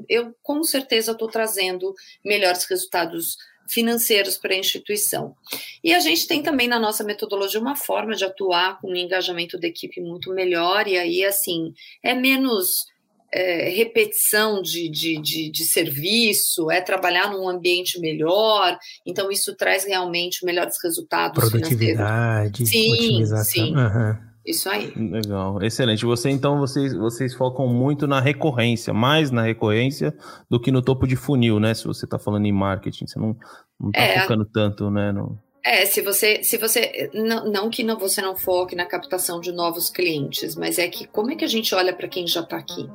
[0.09, 1.93] eu com certeza estou trazendo
[2.26, 3.38] melhores resultados
[3.69, 5.36] financeiros para a instituição.
[5.84, 9.59] E a gente tem também na nossa metodologia uma forma de atuar com um engajamento
[9.59, 12.88] da equipe muito melhor, e aí, assim, é menos
[13.36, 19.84] é, repetição de, de, de, de, serviço, é trabalhar num ambiente melhor, então isso traz
[19.84, 23.66] realmente melhores resultados Produtividade, sim, otimização.
[23.66, 24.16] Sim, uhum.
[24.46, 24.94] Isso aí.
[24.96, 26.06] Legal, excelente.
[26.06, 30.16] Você então vocês, vocês focam muito na recorrência, mais na recorrência
[30.50, 31.74] do que no topo de funil, né?
[31.74, 33.36] Se você está falando em marketing, você não,
[33.80, 35.12] não tá é, focando tanto, né?
[35.12, 35.38] No...
[35.68, 39.51] É, se você, se você não, não que não, você não foque na captação de
[39.51, 42.55] novos clientes, mas é que como é que a gente olha para quem já está
[42.55, 42.88] aqui?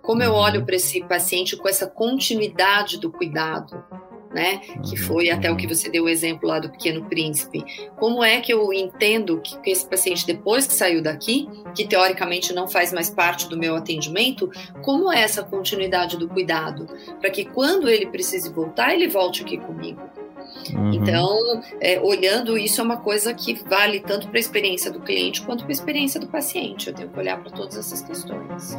[0.00, 0.66] Como eu olho uhum.
[0.66, 3.84] para esse paciente com essa continuidade do cuidado,
[4.32, 4.58] né?
[4.84, 5.06] Que uhum.
[5.08, 7.64] foi até o que você deu o exemplo lá do Pequeno Príncipe.
[7.96, 12.52] Como é que eu entendo que, que esse paciente depois que saiu daqui, que teoricamente
[12.52, 14.48] não faz mais parte do meu atendimento,
[14.82, 16.86] como é essa continuidade do cuidado,
[17.20, 20.00] para que quando ele precise voltar, ele volte aqui comigo.
[20.70, 20.92] Uhum.
[20.92, 25.42] Então, é, olhando isso é uma coisa que vale tanto para a experiência do cliente
[25.42, 26.88] quanto para a experiência do paciente.
[26.88, 28.76] Eu tenho que olhar para todas essas questões.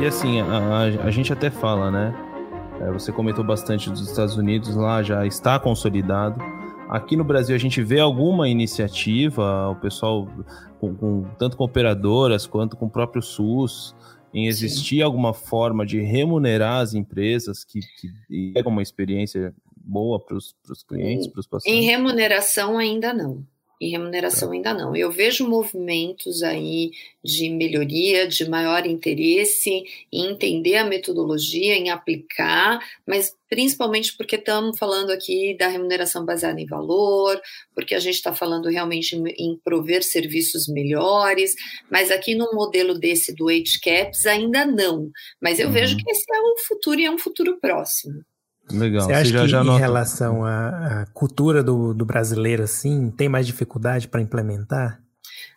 [0.00, 2.14] E assim, a, a gente até fala, né?
[2.80, 6.42] É, você comentou bastante dos Estados Unidos, lá já está consolidado.
[6.90, 10.28] Aqui no Brasil a gente vê alguma iniciativa, o pessoal,
[10.80, 13.94] com, com, tanto com operadoras quanto com o próprio SUS,
[14.34, 15.02] em existir Sim.
[15.02, 20.52] alguma forma de remunerar as empresas que, que pegam uma experiência boa para os
[20.88, 21.80] clientes, para os pacientes?
[21.80, 23.46] Em remuneração ainda não.
[23.80, 24.94] Em remuneração ainda não.
[24.94, 26.90] Eu vejo movimentos aí
[27.24, 29.70] de melhoria, de maior interesse
[30.12, 36.60] em entender a metodologia, em aplicar, mas principalmente porque estamos falando aqui da remuneração baseada
[36.60, 37.40] em valor,
[37.74, 41.54] porque a gente está falando realmente em, prover serviços melhores,
[41.90, 45.10] mas aqui no modelo desse do HCAPS ainda não.
[45.40, 45.72] Mas eu uhum.
[45.72, 48.22] vejo que esse é o futuro e é um futuro próximo.
[48.72, 49.06] Legal.
[49.06, 53.10] Você acha Você já, que já em relação à, à cultura do, do, brasileiro, assim,
[53.10, 55.02] tem mais dificuldade para implementar?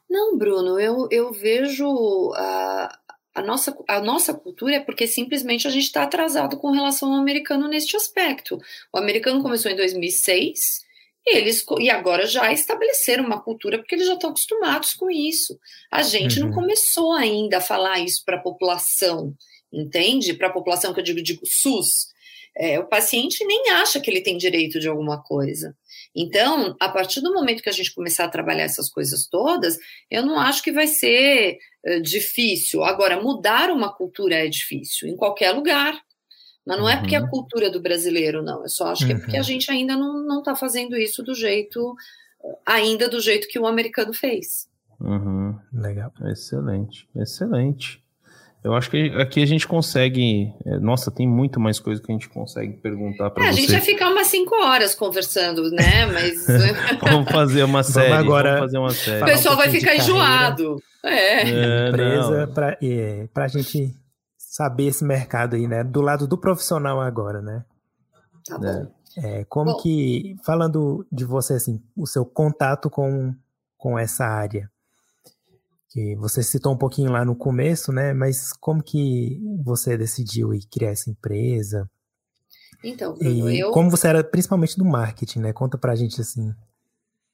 [0.09, 2.99] Não, Bruno, eu, eu vejo a,
[3.36, 7.20] a, nossa, a nossa cultura é porque simplesmente a gente está atrasado com relação ao
[7.20, 8.59] americano neste aspecto.
[8.93, 10.84] O americano começou em 2006
[11.26, 15.57] e eles e agora já estabeleceram uma cultura porque eles já estão acostumados com isso.
[15.89, 16.47] A gente uhum.
[16.47, 19.34] não começou ainda a falar isso para a população,
[19.72, 20.34] entende?
[20.34, 22.12] Para a população que eu digo, digo SUS
[22.56, 25.76] é, o paciente nem acha que ele tem direito de alguma coisa.
[26.16, 29.78] Então, a partir do momento que a gente começar a trabalhar essas coisas todas,
[30.10, 32.84] eu não acho que vai ser uh, difícil.
[32.84, 35.99] Agora, mudar uma cultura é difícil, em qualquer lugar.
[36.66, 36.91] Mas não uhum.
[36.91, 37.30] é porque é a uhum.
[37.30, 38.62] cultura do brasileiro, não.
[38.62, 39.43] Eu só acho que é porque a uhum.
[39.43, 41.95] gente ainda não está fazendo isso do jeito,
[42.66, 44.70] ainda do jeito que o americano fez.
[44.99, 45.58] Uhum.
[45.74, 46.14] Legal.
[46.26, 48.03] Excelente, excelente.
[48.64, 50.53] Eu acho que aqui a gente consegue.
[50.66, 53.59] É, nossa, tem muito mais coisa que a gente consegue perguntar para é, você.
[53.59, 56.05] A gente vai ficar umas 5 horas conversando, né?
[56.05, 56.47] Mas.
[57.03, 58.09] vamos fazer uma série.
[58.09, 59.22] Vamos agora vamos fazer uma série.
[59.22, 60.82] O pessoal um vai ficar enjoado.
[61.03, 61.41] É.
[61.41, 63.93] é empresa para é, a gente
[64.38, 65.84] saber esse mercado aí, né?
[65.84, 67.66] Do lado do profissional agora, né?
[68.47, 68.88] Tá bom.
[69.18, 69.78] É, como bom.
[69.78, 73.36] que, falando de você, assim, o seu contato com,
[73.78, 74.72] com essa área,
[75.94, 78.14] que você citou um pouquinho lá no começo, né?
[78.14, 81.88] Mas como que você decidiu criar essa empresa?
[82.84, 83.70] Então, Bruno, e eu...
[83.70, 85.54] como você era principalmente do marketing, né?
[85.54, 86.52] Conta pra gente assim.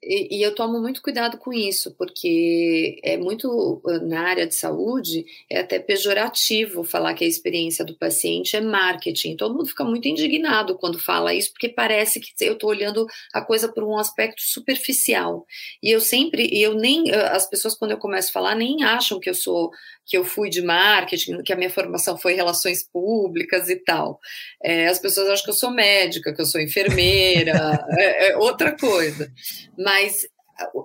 [0.01, 5.25] E, e, eu tomo muito cuidado com isso, porque é muito na área de saúde,
[5.49, 9.35] é até pejorativo falar que a experiência do paciente é marketing.
[9.35, 13.41] Todo mundo fica muito indignado quando fala isso, porque parece que eu estou olhando a
[13.41, 15.45] coisa por um aspecto superficial.
[15.83, 19.29] E eu sempre, eu nem, as pessoas quando eu começo a falar nem acham que
[19.29, 19.69] eu sou,
[20.05, 24.19] que eu fui de marketing, que a minha formação foi relações públicas e tal.
[24.63, 28.75] É, as pessoas acham que eu sou médica, que eu sou enfermeira, é, é outra
[28.77, 29.31] coisa.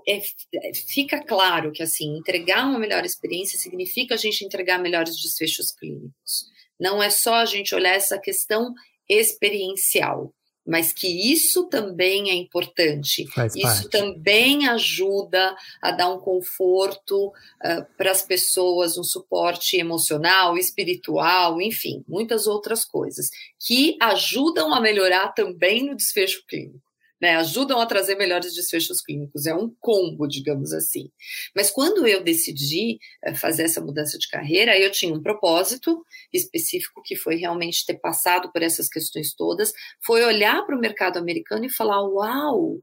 [0.07, 5.17] É, é, fica claro que assim entregar uma melhor experiência significa a gente entregar melhores
[5.21, 6.47] desfechos clínicos.
[6.79, 8.73] Não é só a gente olhar essa questão
[9.09, 10.33] experiencial,
[10.67, 13.27] mas que isso também é importante.
[13.33, 13.91] Faz isso parte.
[13.91, 22.03] também ajuda a dar um conforto uh, para as pessoas, um suporte emocional, espiritual, enfim,
[22.09, 23.29] muitas outras coisas
[23.61, 26.94] que ajudam a melhorar também no desfecho clínico
[27.25, 29.47] né, ajudam a trazer melhores desfechos clínicos.
[29.47, 31.11] É um combo, digamos assim.
[31.57, 37.01] Mas quando eu decidi eh, fazer essa mudança de carreira, eu tinha um propósito específico
[37.03, 39.73] que foi realmente ter passado por essas questões todas,
[40.05, 42.81] foi olhar para o mercado americano e falar: uau!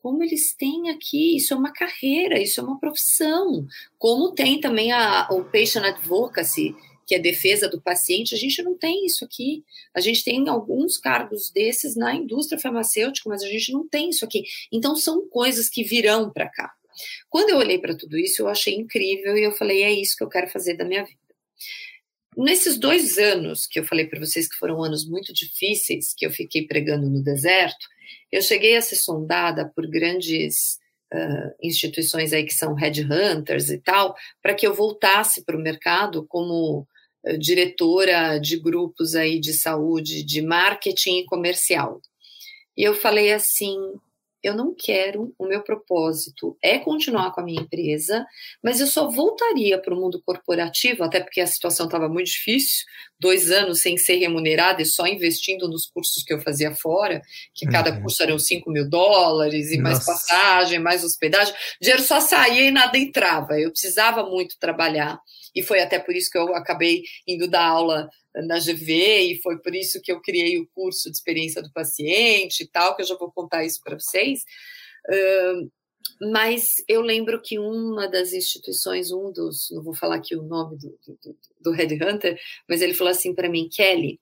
[0.00, 3.64] Como eles têm aqui, isso é uma carreira, isso é uma profissão.
[3.96, 6.74] Como tem também a, o patient advocacy,
[7.06, 9.64] que é defesa do paciente, a gente não tem isso aqui.
[9.94, 14.24] A gente tem alguns cargos desses na indústria farmacêutica, mas a gente não tem isso
[14.24, 14.42] aqui.
[14.72, 16.72] Então, são coisas que virão para cá.
[17.28, 20.24] Quando eu olhei para tudo isso, eu achei incrível e eu falei: é isso que
[20.24, 21.18] eu quero fazer da minha vida.
[22.36, 26.30] Nesses dois anos que eu falei para vocês que foram anos muito difíceis, que eu
[26.30, 27.86] fiquei pregando no deserto,
[28.30, 30.78] eu cheguei a ser sondada por grandes
[31.12, 36.26] uh, instituições aí que são headhunters e tal, para que eu voltasse para o mercado
[36.26, 36.86] como
[37.38, 42.00] diretora de grupos aí de saúde, de marketing e comercial.
[42.76, 43.76] E eu falei assim:
[44.44, 48.26] eu não quero, o meu propósito é continuar com a minha empresa,
[48.62, 52.84] mas eu só voltaria para o mundo corporativo, até porque a situação estava muito difícil,
[53.18, 57.22] dois anos sem ser remunerada e só investindo nos cursos que eu fazia fora,
[57.54, 58.02] que cada uhum.
[58.02, 59.82] curso eram 5 mil dólares, e Nossa.
[59.82, 65.18] mais passagem, mais hospedagem, o dinheiro só saía e nada entrava, eu precisava muito trabalhar
[65.54, 69.58] e foi até por isso que eu acabei indo dar aula na GV, e foi
[69.58, 73.06] por isso que eu criei o curso de experiência do paciente e tal, que eu
[73.06, 74.42] já vou contar isso para vocês.
[75.08, 75.70] Uh,
[76.20, 80.76] mas eu lembro que uma das instituições, um dos, não vou falar aqui o nome
[80.78, 82.38] do, do, do Headhunter,
[82.68, 84.20] mas ele falou assim para mim, Kelly,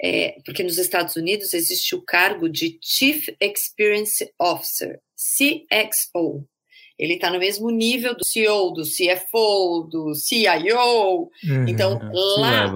[0.00, 6.46] é, porque nos Estados Unidos existe o cargo de Chief Experience Officer, CXO,
[6.98, 11.30] ele está no mesmo nível do CEO, do CFO, do CIO.
[11.44, 12.72] Uhum, então, lá,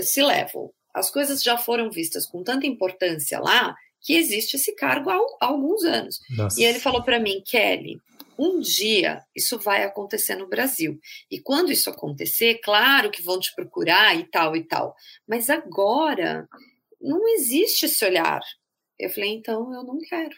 [0.00, 0.74] C-level.
[0.92, 5.46] As coisas já foram vistas com tanta importância lá que existe esse cargo há, há
[5.46, 6.20] alguns anos.
[6.36, 6.60] Nossa.
[6.60, 7.98] E ele falou para mim, Kelly,
[8.38, 10.98] um dia isso vai acontecer no Brasil.
[11.30, 14.94] E quando isso acontecer, claro que vão te procurar e tal e tal.
[15.26, 16.46] Mas agora
[17.00, 18.40] não existe esse olhar.
[18.98, 20.36] Eu falei, então eu não quero.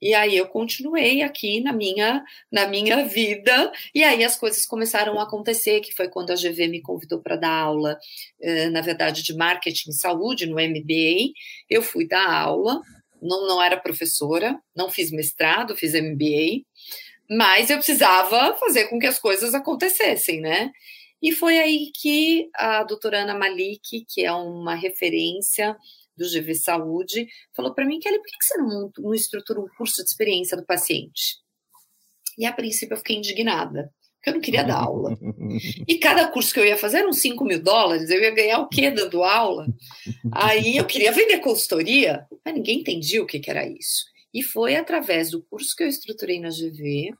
[0.00, 5.18] E aí eu continuei aqui na minha na minha vida e aí as coisas começaram
[5.18, 7.98] a acontecer, que foi quando a GV me convidou para dar aula,
[8.40, 11.32] eh, na verdade de marketing e saúde no MBA.
[11.68, 12.80] Eu fui dar aula,
[13.20, 16.64] não não era professora, não fiz mestrado, fiz MBA,
[17.30, 20.70] mas eu precisava fazer com que as coisas acontecessem, né?
[21.22, 25.76] E foi aí que a doutora Ana Malik, que é uma referência
[26.18, 30.02] do GV Saúde, falou para mim, Kelly, por que você não, não estrutura um curso
[30.02, 31.38] de experiência do paciente?
[32.36, 35.16] E a princípio eu fiquei indignada, porque eu não queria dar aula.
[35.88, 38.68] E cada curso que eu ia fazer eram 5 mil dólares, eu ia ganhar o
[38.68, 39.66] quê dando aula?
[40.30, 44.04] Aí eu queria vender consultoria, mas ninguém entendia o que, que era isso.
[44.32, 47.14] E foi através do curso que eu estruturei na GV,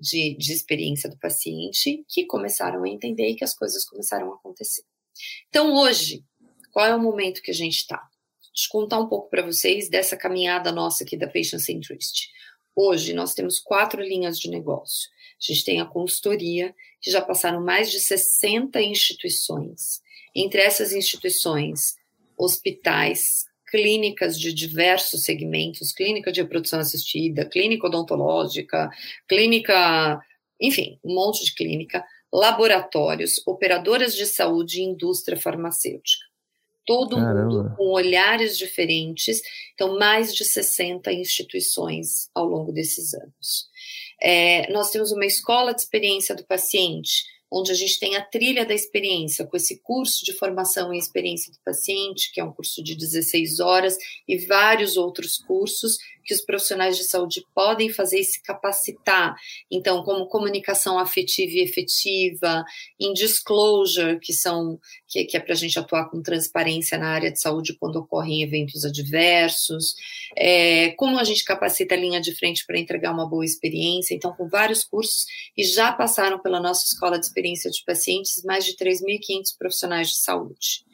[0.00, 4.36] de, de experiência do paciente, que começaram a entender e que as coisas começaram a
[4.36, 4.82] acontecer.
[5.48, 6.24] Então, hoje,
[6.70, 8.07] qual é o momento que a gente está?
[8.58, 12.28] Eu contar um pouco para vocês dessa caminhada nossa aqui da Patient Centrist.
[12.74, 15.08] Hoje nós temos quatro linhas de negócio.
[15.40, 20.02] A gente tem a consultoria, que já passaram mais de 60 instituições.
[20.34, 21.94] Entre essas instituições,
[22.36, 28.90] hospitais, clínicas de diversos segmentos, clínica de reprodução assistida, clínica odontológica,
[29.28, 30.20] clínica,
[30.60, 36.27] enfim, um monte de clínica, laboratórios, operadoras de saúde e indústria farmacêutica
[36.88, 37.44] todo Caramba.
[37.44, 39.42] mundo com olhares diferentes,
[39.74, 43.68] então mais de 60 instituições ao longo desses anos.
[44.22, 48.64] É, nós temos uma escola de experiência do paciente, onde a gente tem a trilha
[48.64, 52.82] da experiência, com esse curso de formação em experiência do paciente, que é um curso
[52.82, 53.94] de 16 horas,
[54.26, 55.98] e vários outros cursos
[56.28, 59.34] que os profissionais de saúde podem fazer e se capacitar.
[59.70, 62.62] Então, como comunicação afetiva e efetiva,
[63.00, 67.32] em disclosure, que são que, que é para a gente atuar com transparência na área
[67.32, 69.94] de saúde quando ocorrem eventos adversos,
[70.36, 74.14] é, como a gente capacita a linha de frente para entregar uma boa experiência.
[74.14, 75.24] Então, com vários cursos,
[75.56, 80.18] e já passaram pela nossa escola de experiência de pacientes mais de 3.500 profissionais de
[80.18, 80.86] saúde.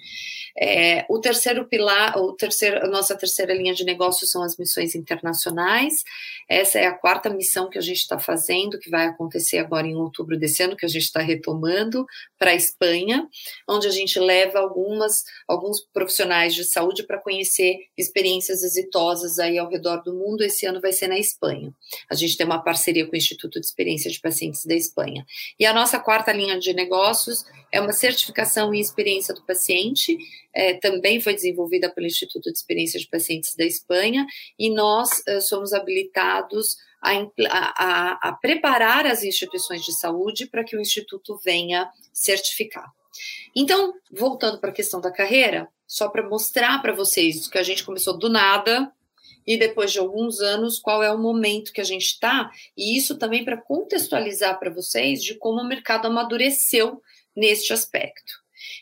[0.56, 4.94] É, o terceiro pilar, o terceiro, a nossa terceira linha de negócio são as missões
[4.94, 6.04] internacionais.
[6.48, 9.96] Essa é a quarta missão que a gente está fazendo, que vai acontecer agora em
[9.96, 12.06] outubro desse ano, que a gente está retomando
[12.38, 13.28] para a Espanha,
[13.68, 19.68] onde a gente leva algumas, alguns profissionais de saúde para conhecer experiências exitosas aí ao
[19.68, 20.44] redor do mundo.
[20.44, 21.74] Esse ano vai ser na Espanha.
[22.08, 25.26] A gente tem uma parceria com o Instituto de Experiência de Pacientes da Espanha.
[25.58, 27.44] E a nossa quarta linha de negócios
[27.74, 30.16] é uma certificação em experiência do paciente,
[30.54, 34.24] é, também foi desenvolvida pelo Instituto de Experiência de Pacientes da Espanha,
[34.56, 37.10] e nós é, somos habilitados a,
[37.50, 42.88] a, a preparar as instituições de saúde para que o Instituto venha certificar.
[43.56, 47.82] Então, voltando para a questão da carreira, só para mostrar para vocês que a gente
[47.82, 48.92] começou do nada
[49.44, 53.18] e depois de alguns anos qual é o momento que a gente está, e isso
[53.18, 57.02] também para contextualizar para vocês de como o mercado amadureceu
[57.36, 58.32] neste aspecto.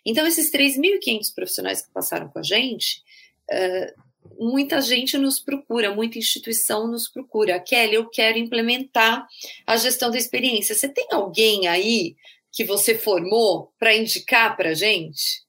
[0.04, 3.02] Então, esses 3.500 profissionais que passaram com a gente,
[3.50, 4.02] uh,
[4.38, 7.60] muita gente nos procura, muita instituição nos procura.
[7.60, 9.26] Kelly, eu quero implementar
[9.66, 10.74] a gestão da experiência.
[10.74, 12.16] Você tem alguém aí
[12.52, 15.42] que você formou para indicar para a gente?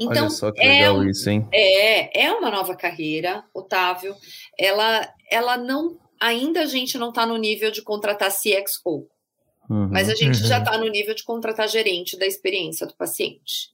[0.00, 1.46] Então, Olha só que legal é, isso, hein?
[1.52, 4.16] É, é uma nova carreira, Otávio.
[4.58, 9.06] Ela, ela não, ainda a gente não está no nível de contratar CXO.
[9.72, 10.48] Uhum, mas a gente uhum.
[10.48, 13.72] já está no nível de contratar gerente da experiência do paciente.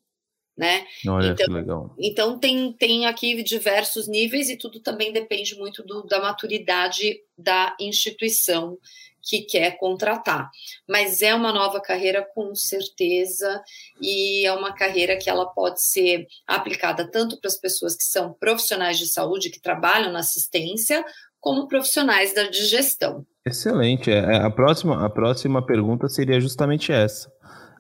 [0.57, 0.87] Né?
[1.07, 1.95] Olha então, que legal.
[1.99, 7.77] Então tem, tem aqui diversos níveis e tudo também depende muito do, da maturidade da
[7.81, 8.77] instituição
[9.23, 10.51] que quer contratar.
[10.89, 13.63] Mas é uma nova carreira com certeza
[14.01, 18.33] e é uma carreira que ela pode ser aplicada tanto para as pessoas que são
[18.33, 21.05] profissionais de saúde que trabalham na assistência,
[21.41, 23.25] como profissionais da digestão.
[23.47, 24.11] Excelente.
[24.11, 27.31] É, é, a, próxima, a próxima pergunta seria justamente essa.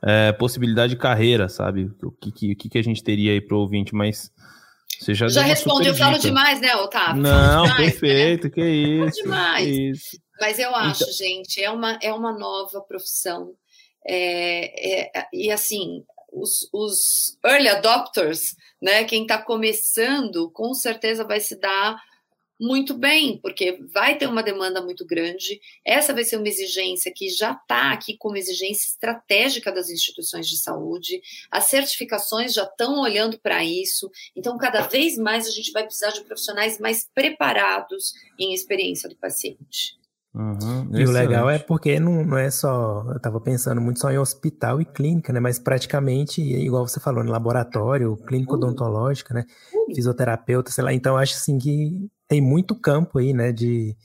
[0.04, 1.90] É, possibilidade de carreira, sabe?
[2.02, 4.30] O que, que, que a gente teria aí para o ouvinte, mas
[5.00, 7.22] você já, já responde, eu falo demais, né, Otávio?
[7.22, 8.50] Não, demais, perfeito, né?
[8.50, 9.22] que isso.
[9.22, 9.64] demais.
[9.64, 10.18] Que isso.
[10.40, 11.14] Mas eu acho, então...
[11.14, 13.52] gente, é uma, é uma nova profissão.
[14.06, 21.40] É, é, e assim, os, os early adopters, né, quem está começando, com certeza vai
[21.40, 21.96] se dar
[22.58, 25.60] muito bem, porque vai ter uma demanda muito grande.
[25.84, 30.58] Essa vai ser uma exigência que já está aqui como exigência estratégica das instituições de
[30.58, 31.20] saúde.
[31.50, 34.10] As certificações já estão olhando para isso.
[34.34, 39.16] Então, cada vez mais a gente vai precisar de profissionais mais preparados em experiência do
[39.16, 39.97] paciente.
[40.38, 43.04] Uhum, e o legal é porque não, não é só.
[43.08, 45.40] Eu estava pensando muito só em hospital e clínica, né?
[45.40, 49.44] Mas praticamente, igual você falou, no laboratório, clínico odontológica, né?
[49.92, 50.92] Fisioterapeuta, sei lá.
[50.92, 53.96] Então, acho assim que tem muito campo aí, né, de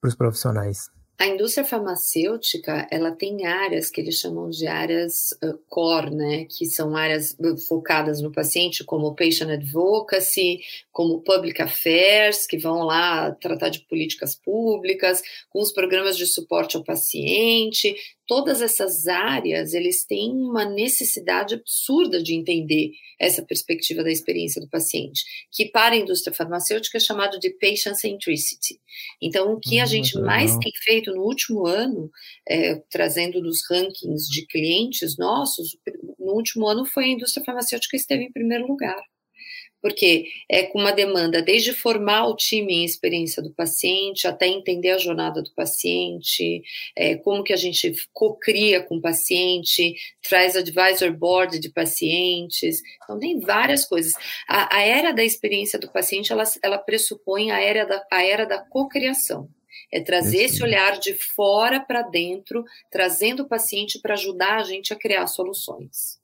[0.00, 0.90] para os profissionais.
[1.18, 5.30] A indústria farmacêutica, ela tem áreas que eles chamam de áreas
[5.66, 7.34] core, né, que são áreas
[7.66, 10.60] focadas no paciente, como patient advocacy,
[10.92, 16.76] como public affairs, que vão lá tratar de políticas públicas, com os programas de suporte
[16.76, 17.96] ao paciente.
[18.26, 24.68] Todas essas áreas, eles têm uma necessidade absurda de entender essa perspectiva da experiência do
[24.68, 28.80] paciente, que para a indústria farmacêutica é chamado de patient centricity.
[29.22, 32.10] Então, o que a hum, gente mais tem feito no último ano,
[32.48, 35.76] é, trazendo nos rankings de clientes nossos,
[36.18, 39.02] no último ano foi a indústria farmacêutica que esteve em primeiro lugar
[39.86, 44.90] porque é com uma demanda desde formar o time em experiência do paciente, até entender
[44.90, 46.60] a jornada do paciente,
[46.96, 49.94] é, como que a gente cocria com o paciente,
[50.28, 54.12] traz advisor board de pacientes, então tem várias coisas.
[54.48, 58.44] A, a era da experiência do paciente, ela, ela pressupõe a era da, a era
[58.44, 59.48] da cocriação.
[59.92, 64.92] É trazer esse olhar de fora para dentro, trazendo o paciente para ajudar a gente
[64.92, 66.18] a criar soluções.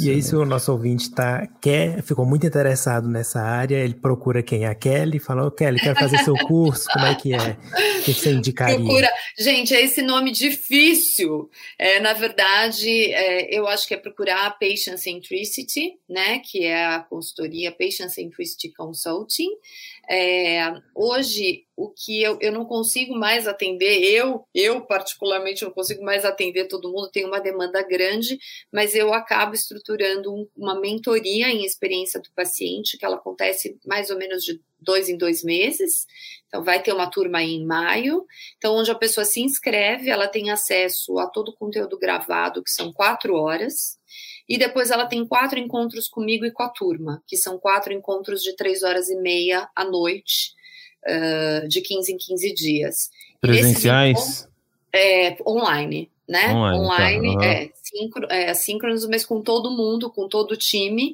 [0.00, 4.42] E aí, se o nosso ouvinte tá, quer, ficou muito interessado nessa área, ele procura
[4.42, 4.66] quem?
[4.66, 5.18] A Kelly?
[5.18, 7.56] Falou, oh, Kelly, quero fazer seu curso, como é que é?
[7.98, 8.76] O que você indicaria?
[8.76, 9.10] Procura.
[9.38, 11.50] Gente, é esse nome difícil.
[11.78, 16.40] É, na verdade, é, eu acho que é procurar a Patient Centricity, né?
[16.40, 19.50] Que é a consultoria Patient Centricity Consulting.
[20.10, 26.02] É, hoje, o que eu, eu não consigo mais atender, eu, eu particularmente não consigo
[26.02, 28.38] mais atender todo mundo, tem uma demanda grande,
[28.72, 34.08] mas eu acabo estruturando um, uma mentoria em experiência do paciente, que ela acontece mais
[34.08, 36.06] ou menos de dois em dois meses.
[36.46, 38.24] Então, vai ter uma turma em maio,
[38.56, 42.70] então, onde a pessoa se inscreve, ela tem acesso a todo o conteúdo gravado, que
[42.70, 43.97] são quatro horas,
[44.48, 48.42] e depois ela tem quatro encontros comigo e com a turma, que são quatro encontros
[48.42, 50.52] de três horas e meia à noite,
[51.06, 53.10] uh, de 15 em 15 dias.
[53.40, 54.48] Presenciais?
[54.94, 56.50] É, online, né?
[56.50, 57.38] Online, online tá.
[57.38, 57.42] uhum.
[57.42, 61.12] é, síncro, é síncronos, mas com todo mundo, com todo o time.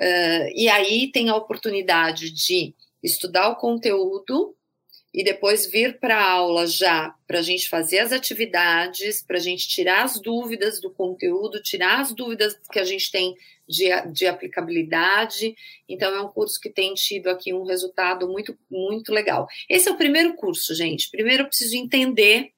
[0.00, 2.72] Uh, e aí tem a oportunidade de
[3.02, 4.54] estudar o conteúdo
[5.18, 9.40] e depois vir para a aula já para a gente fazer as atividades, para a
[9.40, 13.34] gente tirar as dúvidas do conteúdo, tirar as dúvidas que a gente tem
[13.68, 15.56] de, de aplicabilidade.
[15.88, 19.48] Então, é um curso que tem tido aqui um resultado muito, muito legal.
[19.68, 21.10] Esse é o primeiro curso, gente.
[21.10, 22.52] Primeiro, eu preciso entender,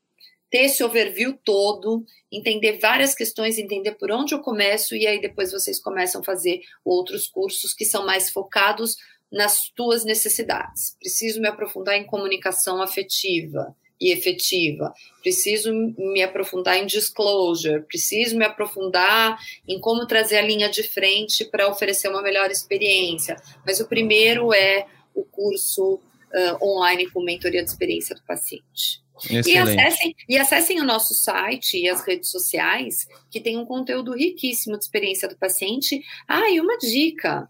[0.51, 5.51] ter esse overview todo, entender várias questões, entender por onde eu começo, e aí depois
[5.51, 8.97] vocês começam a fazer outros cursos que são mais focados
[9.31, 10.97] nas tuas necessidades.
[10.99, 14.93] Preciso me aprofundar em comunicação afetiva e efetiva.
[15.23, 21.45] Preciso me aprofundar em disclosure, preciso me aprofundar em como trazer a linha de frente
[21.45, 23.37] para oferecer uma melhor experiência.
[23.65, 29.03] Mas o primeiro é o curso uh, online com mentoria de experiência do paciente.
[29.29, 34.15] E acessem, e acessem o nosso site e as redes sociais, que tem um conteúdo
[34.15, 36.03] riquíssimo de experiência do paciente.
[36.27, 37.47] Ah, e uma dica: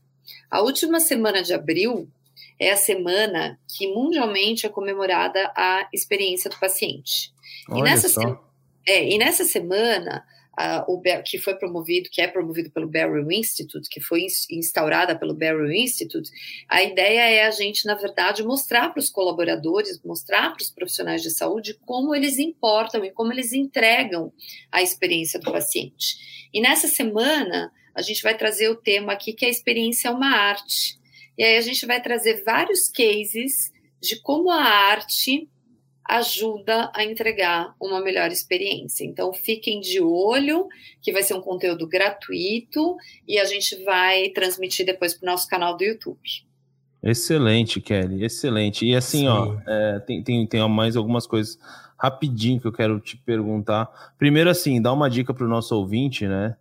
[0.51, 2.09] a última semana de abril
[2.59, 7.33] é a semana que mundialmente é comemorada a experiência do paciente.
[7.75, 8.21] e nessa, se...
[8.87, 10.25] é, e nessa semana,
[10.61, 15.35] uh, o que foi promovido, que é promovido pelo Barrow Institute, que foi instaurada pelo
[15.35, 16.31] Barrow Institute,
[16.69, 21.23] a ideia é a gente, na verdade, mostrar para os colaboradores, mostrar para os profissionais
[21.23, 24.33] de saúde como eles importam e como eles entregam
[24.71, 26.49] a experiência do paciente.
[26.53, 30.35] E nessa semana, a gente vai trazer o tema aqui que a experiência é uma
[30.35, 30.99] arte.
[31.37, 35.49] E aí a gente vai trazer vários cases de como a arte
[36.11, 39.05] ajuda a entregar uma melhor experiência.
[39.05, 40.67] Então, fiquem de olho,
[41.01, 42.97] que vai ser um conteúdo gratuito
[43.29, 46.21] e a gente vai transmitir depois para o nosso canal do YouTube.
[47.03, 48.85] Excelente, Kelly, excelente.
[48.85, 49.29] E assim, Sim.
[49.29, 51.59] ó, é, tem, tem, tem mais algumas coisas
[51.97, 53.89] rapidinho que eu quero te perguntar.
[54.19, 56.57] Primeiro, assim, dá uma dica para o nosso ouvinte, né?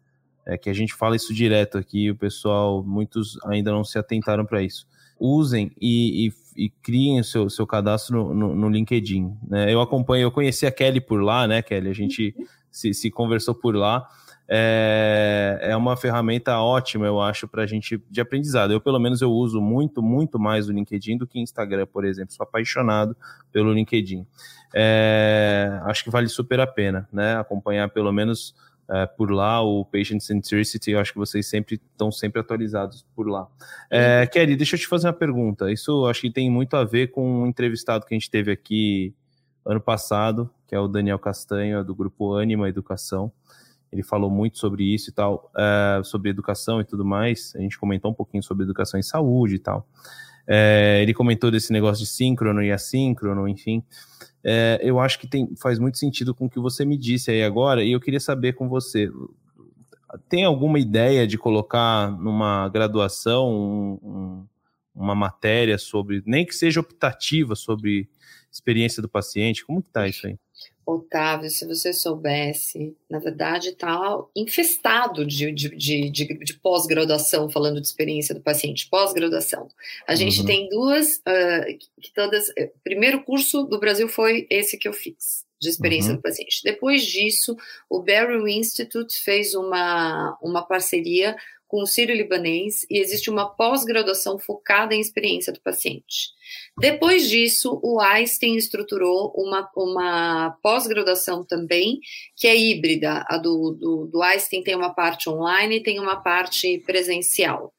[0.50, 4.46] É que a gente fala isso direto aqui, o pessoal, muitos ainda não se atentaram
[4.46, 4.88] para isso.
[5.20, 9.38] Usem e, e, e, criem o seu, seu cadastro no, no, LinkedIn.
[9.48, 9.72] Né?
[9.74, 11.90] Eu acompanho, eu conheci a Kelly por lá, né, Kelly?
[11.90, 12.36] A gente
[12.72, 14.08] se, se conversou por lá.
[14.52, 18.72] É, é uma ferramenta ótima, eu acho, para a gente de aprendizado.
[18.72, 22.34] Eu, pelo menos, eu uso muito, muito mais o LinkedIn do que Instagram, por exemplo.
[22.34, 23.16] Sou apaixonado
[23.52, 24.26] pelo LinkedIn.
[24.74, 27.38] É, acho que vale super a pena, né?
[27.38, 28.56] Acompanhar pelo menos
[28.90, 33.28] é, por lá, o Patient Centricity, eu acho que vocês sempre estão sempre atualizados por
[33.28, 33.48] lá.
[33.90, 35.72] É, Kelly, deixa eu te fazer uma pergunta.
[35.72, 39.14] Isso acho que tem muito a ver com um entrevistado que a gente teve aqui
[39.64, 43.32] ano passado, que é o Daniel Castanho, do grupo Anima Educação.
[43.92, 47.54] Ele falou muito sobre isso e tal, é, sobre educação e tudo mais.
[47.56, 49.88] A gente comentou um pouquinho sobre educação em saúde e tal.
[50.52, 53.84] É, ele comentou desse negócio de síncrono e assíncrono, enfim
[54.44, 57.44] é, eu acho que tem, faz muito sentido com o que você me disse aí
[57.44, 59.12] agora, e eu queria saber com você.
[60.28, 64.48] Tem alguma ideia de colocar numa graduação um, um,
[64.96, 68.10] uma matéria sobre, nem que seja optativa, sobre
[68.52, 69.66] experiência do paciente?
[69.66, 70.38] Como que tá isso aí?
[70.86, 77.80] Otávio, se você soubesse, na verdade está infestado de, de, de, de, de pós-graduação, falando
[77.80, 79.70] de experiência do paciente, pós-graduação.
[80.08, 80.46] A gente uhum.
[80.46, 85.46] tem duas, uh, que todas, eh, primeiro curso do Brasil foi esse que eu fiz,
[85.60, 86.18] de experiência uhum.
[86.18, 86.62] do paciente.
[86.64, 87.56] Depois disso,
[87.90, 91.36] o Barrow Institute fez uma, uma parceria
[91.70, 96.32] com o Sírio-Libanês e existe uma pós-graduação focada em experiência do paciente.
[96.80, 102.00] Depois disso, o Einstein estruturou uma, uma pós-graduação também,
[102.36, 103.24] que é híbrida.
[103.30, 107.72] A do, do, do Einstein tem uma parte online e tem uma parte presencial.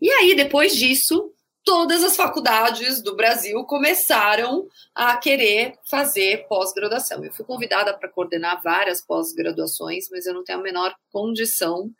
[0.00, 1.32] E aí, depois disso,
[1.64, 7.24] todas as faculdades do Brasil começaram a querer fazer pós-graduação.
[7.24, 11.90] Eu fui convidada para coordenar várias pós-graduações, mas eu não tenho a menor condição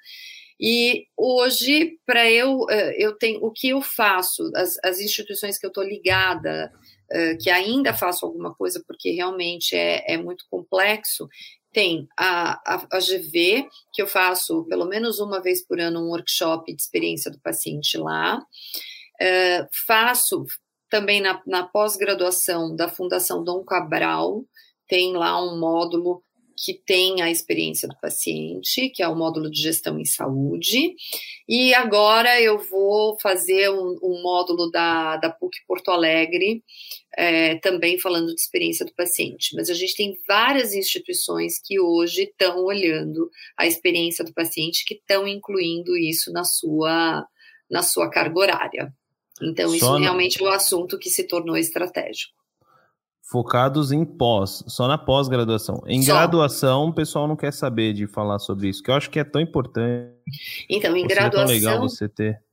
[0.60, 5.66] e hoje, para eu, eh, eu tenho o que eu faço, as, as instituições que
[5.66, 6.72] eu estou ligada,
[7.10, 11.28] eh, que ainda faço alguma coisa, porque realmente é, é muito complexo,
[11.72, 16.10] tem a, a, a, GV, que eu faço pelo menos uma vez por ano um
[16.10, 18.38] workshop de experiência do paciente lá.
[19.20, 20.44] Uh, faço
[20.88, 24.44] também na, na pós-graduação da Fundação Dom Cabral,
[24.86, 26.22] tem lá um módulo
[26.56, 30.94] que tem a experiência do paciente, que é o módulo de gestão em saúde.
[31.48, 36.62] E agora eu vou fazer um, um módulo da, da PUC Porto Alegre,
[37.16, 39.54] é, também falando de experiência do paciente.
[39.54, 44.94] Mas a gente tem várias instituições que hoje estão olhando a experiência do paciente, que
[44.94, 47.26] estão incluindo isso na sua,
[47.70, 48.94] na sua carga horária.
[49.42, 52.43] Então, Só isso realmente é o um assunto que se tornou estratégico
[53.30, 55.82] focados em pós, só na pós-graduação.
[55.86, 56.12] Em só.
[56.12, 59.24] graduação, o pessoal não quer saber de falar sobre isso, que eu acho que é
[59.24, 60.12] tão importante.
[60.68, 61.42] Então, em graduação.
[61.42, 62.43] É tão legal você ter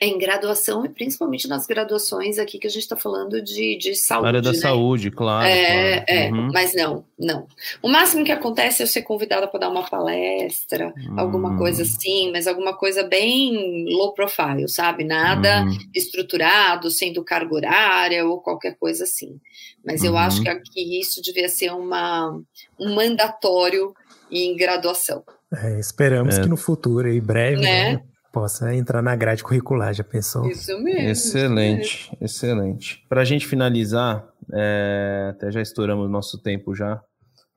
[0.00, 4.26] em graduação e principalmente nas graduações aqui que a gente está falando de, de saúde.
[4.28, 4.58] área da né?
[4.58, 5.46] saúde, claro.
[5.46, 6.04] É, claro.
[6.08, 6.50] é uhum.
[6.52, 7.46] mas não, não.
[7.82, 11.18] O máximo que acontece é eu ser convidada para dar uma palestra, uhum.
[11.18, 15.04] alguma coisa assim, mas alguma coisa bem low profile, sabe?
[15.04, 15.78] Nada uhum.
[15.94, 19.40] estruturado, sendo carga horária ou qualquer coisa assim.
[19.84, 20.44] Mas eu acho uhum.
[20.44, 22.38] que aqui isso devia ser uma,
[22.78, 23.94] um mandatório
[24.30, 25.22] em graduação.
[25.54, 26.42] É, esperamos é.
[26.42, 27.94] que no futuro, em breve, né?
[27.94, 28.02] né?
[28.36, 30.46] Possa entrar na grade curricular, já pensou?
[30.46, 31.08] Isso mesmo.
[31.08, 32.18] Excelente, isso mesmo.
[32.20, 33.06] excelente.
[33.08, 37.02] Para a gente finalizar, é, até já estouramos nosso tempo já,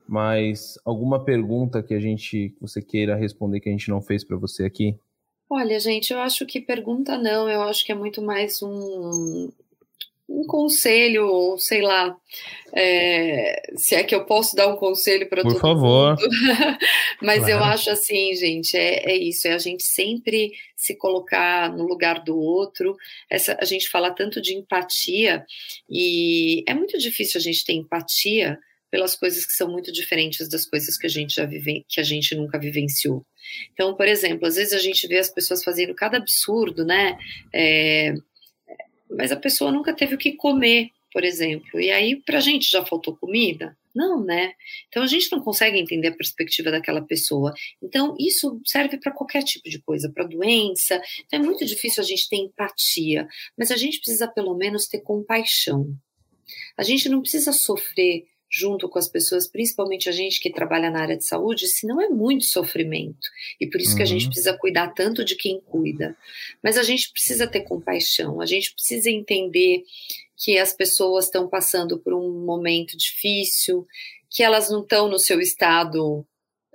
[0.07, 4.23] mas alguma pergunta que a gente, que você queira responder que a gente não fez
[4.23, 4.97] para você aqui?
[5.49, 9.49] Olha, gente, eu acho que pergunta não, eu acho que é muito mais um,
[10.29, 12.15] um conselho, ou sei lá,
[12.73, 16.15] é, se é que eu posso dar um conselho para todo favor.
[16.15, 16.29] mundo.
[17.21, 17.53] Mas claro.
[17.53, 22.23] eu acho assim, gente, é, é, isso, é a gente sempre se colocar no lugar
[22.23, 22.95] do outro.
[23.29, 25.43] Essa, a gente fala tanto de empatia,
[25.89, 28.59] e é muito difícil a gente ter empatia
[28.91, 32.03] pelas coisas que são muito diferentes das coisas que a gente já vive, que a
[32.03, 33.25] gente nunca vivenciou.
[33.73, 37.17] Então, por exemplo, às vezes a gente vê as pessoas fazendo cada absurdo, né?
[37.53, 38.13] É,
[39.09, 41.79] mas a pessoa nunca teve o que comer, por exemplo.
[41.79, 43.75] E aí, para a gente já faltou comida?
[43.93, 44.53] Não, né?
[44.87, 47.53] Então a gente não consegue entender a perspectiva daquela pessoa.
[47.81, 51.01] Então isso serve para qualquer tipo de coisa, para doença.
[51.25, 54.99] Então é muito difícil a gente ter empatia, mas a gente precisa pelo menos ter
[55.01, 55.91] compaixão.
[56.77, 61.01] A gente não precisa sofrer junto com as pessoas, principalmente a gente que trabalha na
[61.01, 63.27] área de saúde, senão é muito sofrimento.
[63.59, 63.97] E por isso uhum.
[63.97, 64.29] que a gente uhum.
[64.29, 66.17] precisa cuidar tanto de quem cuida.
[66.63, 69.83] Mas a gente precisa ter compaixão, a gente precisa entender
[70.35, 73.85] que as pessoas estão passando por um momento difícil,
[74.29, 76.25] que elas não estão no seu estado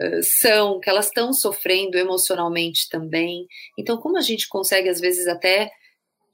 [0.01, 3.47] uh, são, que elas estão sofrendo emocionalmente também.
[3.79, 5.70] Então, como a gente consegue, às vezes, até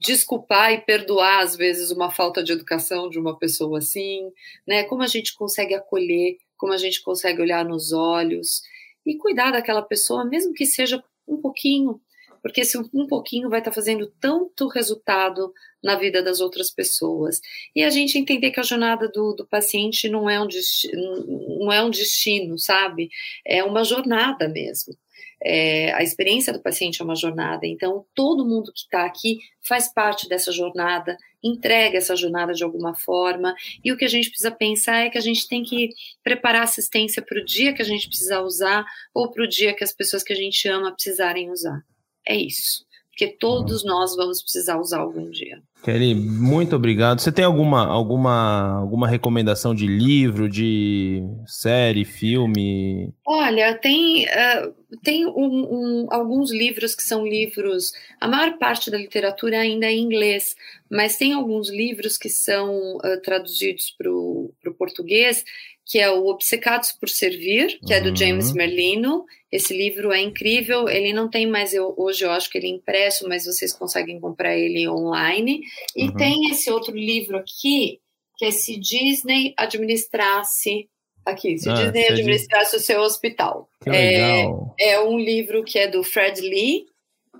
[0.01, 4.32] desculpar e perdoar às vezes uma falta de educação de uma pessoa assim,
[4.66, 4.84] né?
[4.84, 8.62] Como a gente consegue acolher, como a gente consegue olhar nos olhos
[9.05, 12.01] e cuidar daquela pessoa, mesmo que seja um pouquinho,
[12.42, 17.40] porque esse um pouquinho vai estar tá fazendo tanto resultado na vida das outras pessoas.
[17.76, 21.72] E a gente entender que a jornada do, do paciente não é, um destino, não
[21.72, 23.11] é um destino, sabe?
[23.46, 24.94] É uma jornada mesmo.
[25.43, 29.93] É, a experiência do paciente é uma jornada, então todo mundo que está aqui faz
[29.93, 34.51] parte dessa jornada, entrega essa jornada de alguma forma, e o que a gente precisa
[34.51, 35.91] pensar é que a gente tem que
[36.22, 38.84] preparar assistência para o dia que a gente precisar usar
[39.14, 41.82] ou para o dia que as pessoas que a gente ama precisarem usar.
[42.28, 42.89] É isso
[43.21, 45.59] porque todos nós vamos precisar usar algum dia.
[45.85, 47.21] Kelly, muito obrigado.
[47.21, 53.12] Você tem alguma, alguma, alguma recomendação de livro, de série, filme?
[53.27, 57.93] Olha, tem, uh, tem um, um, alguns livros que são livros.
[58.18, 60.55] A maior parte da literatura ainda é em inglês,
[60.91, 65.45] mas tem alguns livros que são uh, traduzidos para o português
[65.91, 67.99] que é o Obcecados por Servir, que uhum.
[67.99, 68.55] é do James uhum.
[68.55, 69.24] Merlino.
[69.51, 70.88] Esse livro é incrível.
[70.88, 74.20] Ele não tem mais eu, hoje, eu acho que ele é impresso, mas vocês conseguem
[74.20, 75.62] comprar ele online.
[75.97, 76.14] E uhum.
[76.14, 77.99] tem esse outro livro aqui,
[78.38, 80.88] que é Se Disney Administrasse
[81.26, 83.68] aqui, se ah, Disney administrasse o seu hospital.
[83.86, 84.45] É,
[84.78, 86.86] é, um livro que é do Fred Lee,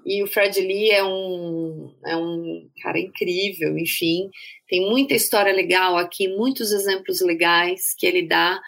[0.05, 4.31] e o Fred Lee é um, é um cara incrível, enfim.
[4.71, 8.63] Tem muita história legal aqui, muitos exemplos legais que ele dá.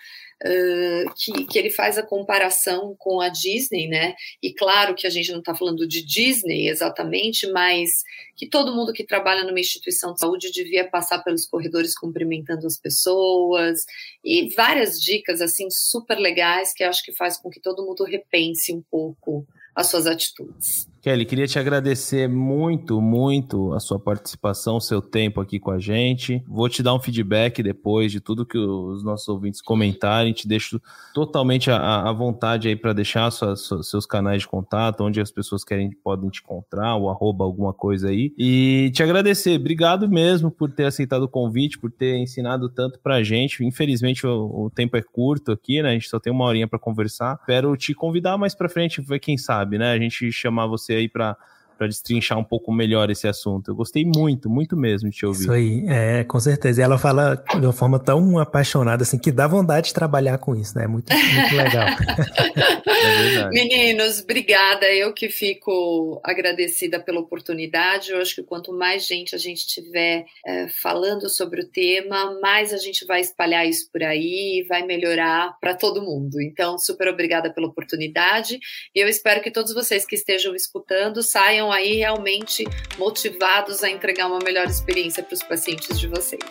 [0.45, 4.13] Uh, que, que, ele faz a comparação com a Disney, né?
[4.43, 8.03] E claro que a gente não está falando de Disney exatamente, mas
[8.35, 12.77] que todo mundo que trabalha numa instituição de saúde devia passar pelos corredores cumprimentando as
[12.77, 13.85] pessoas
[14.25, 18.73] e várias dicas assim super legais que acho que faz com que todo mundo repense
[18.73, 19.47] um pouco
[19.77, 20.89] as suas atitudes.
[21.03, 26.41] Kelly, queria te agradecer muito, muito a sua participação, seu tempo aqui com a gente.
[26.47, 30.33] Vou te dar um feedback depois de tudo que os nossos ouvintes comentarem.
[30.33, 30.81] Te deixo
[31.13, 35.91] totalmente à, vontade aí para deixar suas, seus canais de contato, onde as pessoas querem
[35.91, 38.33] podem te encontrar, o arroba alguma coisa aí.
[38.39, 39.59] E te agradecer.
[39.59, 43.65] Obrigado mesmo por ter aceitado o convite, por ter ensinado tanto pra gente.
[43.65, 45.89] Infelizmente o, o tempo é curto aqui, né?
[45.89, 47.39] A gente só tem uma horinha para conversar.
[47.41, 49.91] Espero te convidar mais para frente, quem sabe, né?
[49.91, 51.37] A gente chamar você aí para
[51.83, 53.73] para destrinchar um pouco melhor esse assunto.
[53.73, 55.41] Eu gostei muito, muito mesmo de te ouvir.
[55.41, 56.81] Isso aí, é, com certeza.
[56.81, 60.55] E ela fala de uma forma tão apaixonada, assim, que dá vontade de trabalhar com
[60.55, 60.87] isso, né?
[60.87, 61.89] Muito, muito legal.
[62.87, 64.87] é Meninos, obrigada.
[64.93, 68.13] Eu que fico agradecida pela oportunidade.
[68.13, 72.73] Eu acho que quanto mais gente a gente tiver é, falando sobre o tema, mais
[72.73, 76.41] a gente vai espalhar isso por aí e vai melhorar para todo mundo.
[76.41, 78.61] Então, super obrigada pela oportunidade.
[78.95, 82.65] E eu espero que todos vocês que estejam escutando saiam aí realmente
[82.99, 86.43] motivados a entregar uma melhor experiência para os pacientes de vocês.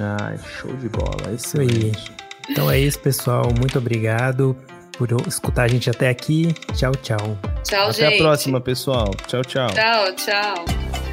[0.00, 2.12] Ai, show de bola, excelente.
[2.48, 3.48] Então é isso, pessoal.
[3.58, 4.56] Muito obrigado
[4.98, 6.52] por escutar a gente até aqui.
[6.74, 7.38] Tchau, tchau.
[7.64, 8.04] Tchau, até gente.
[8.04, 9.10] Até a próxima, pessoal.
[9.26, 9.70] Tchau, tchau.
[9.70, 11.09] Tchau, tchau.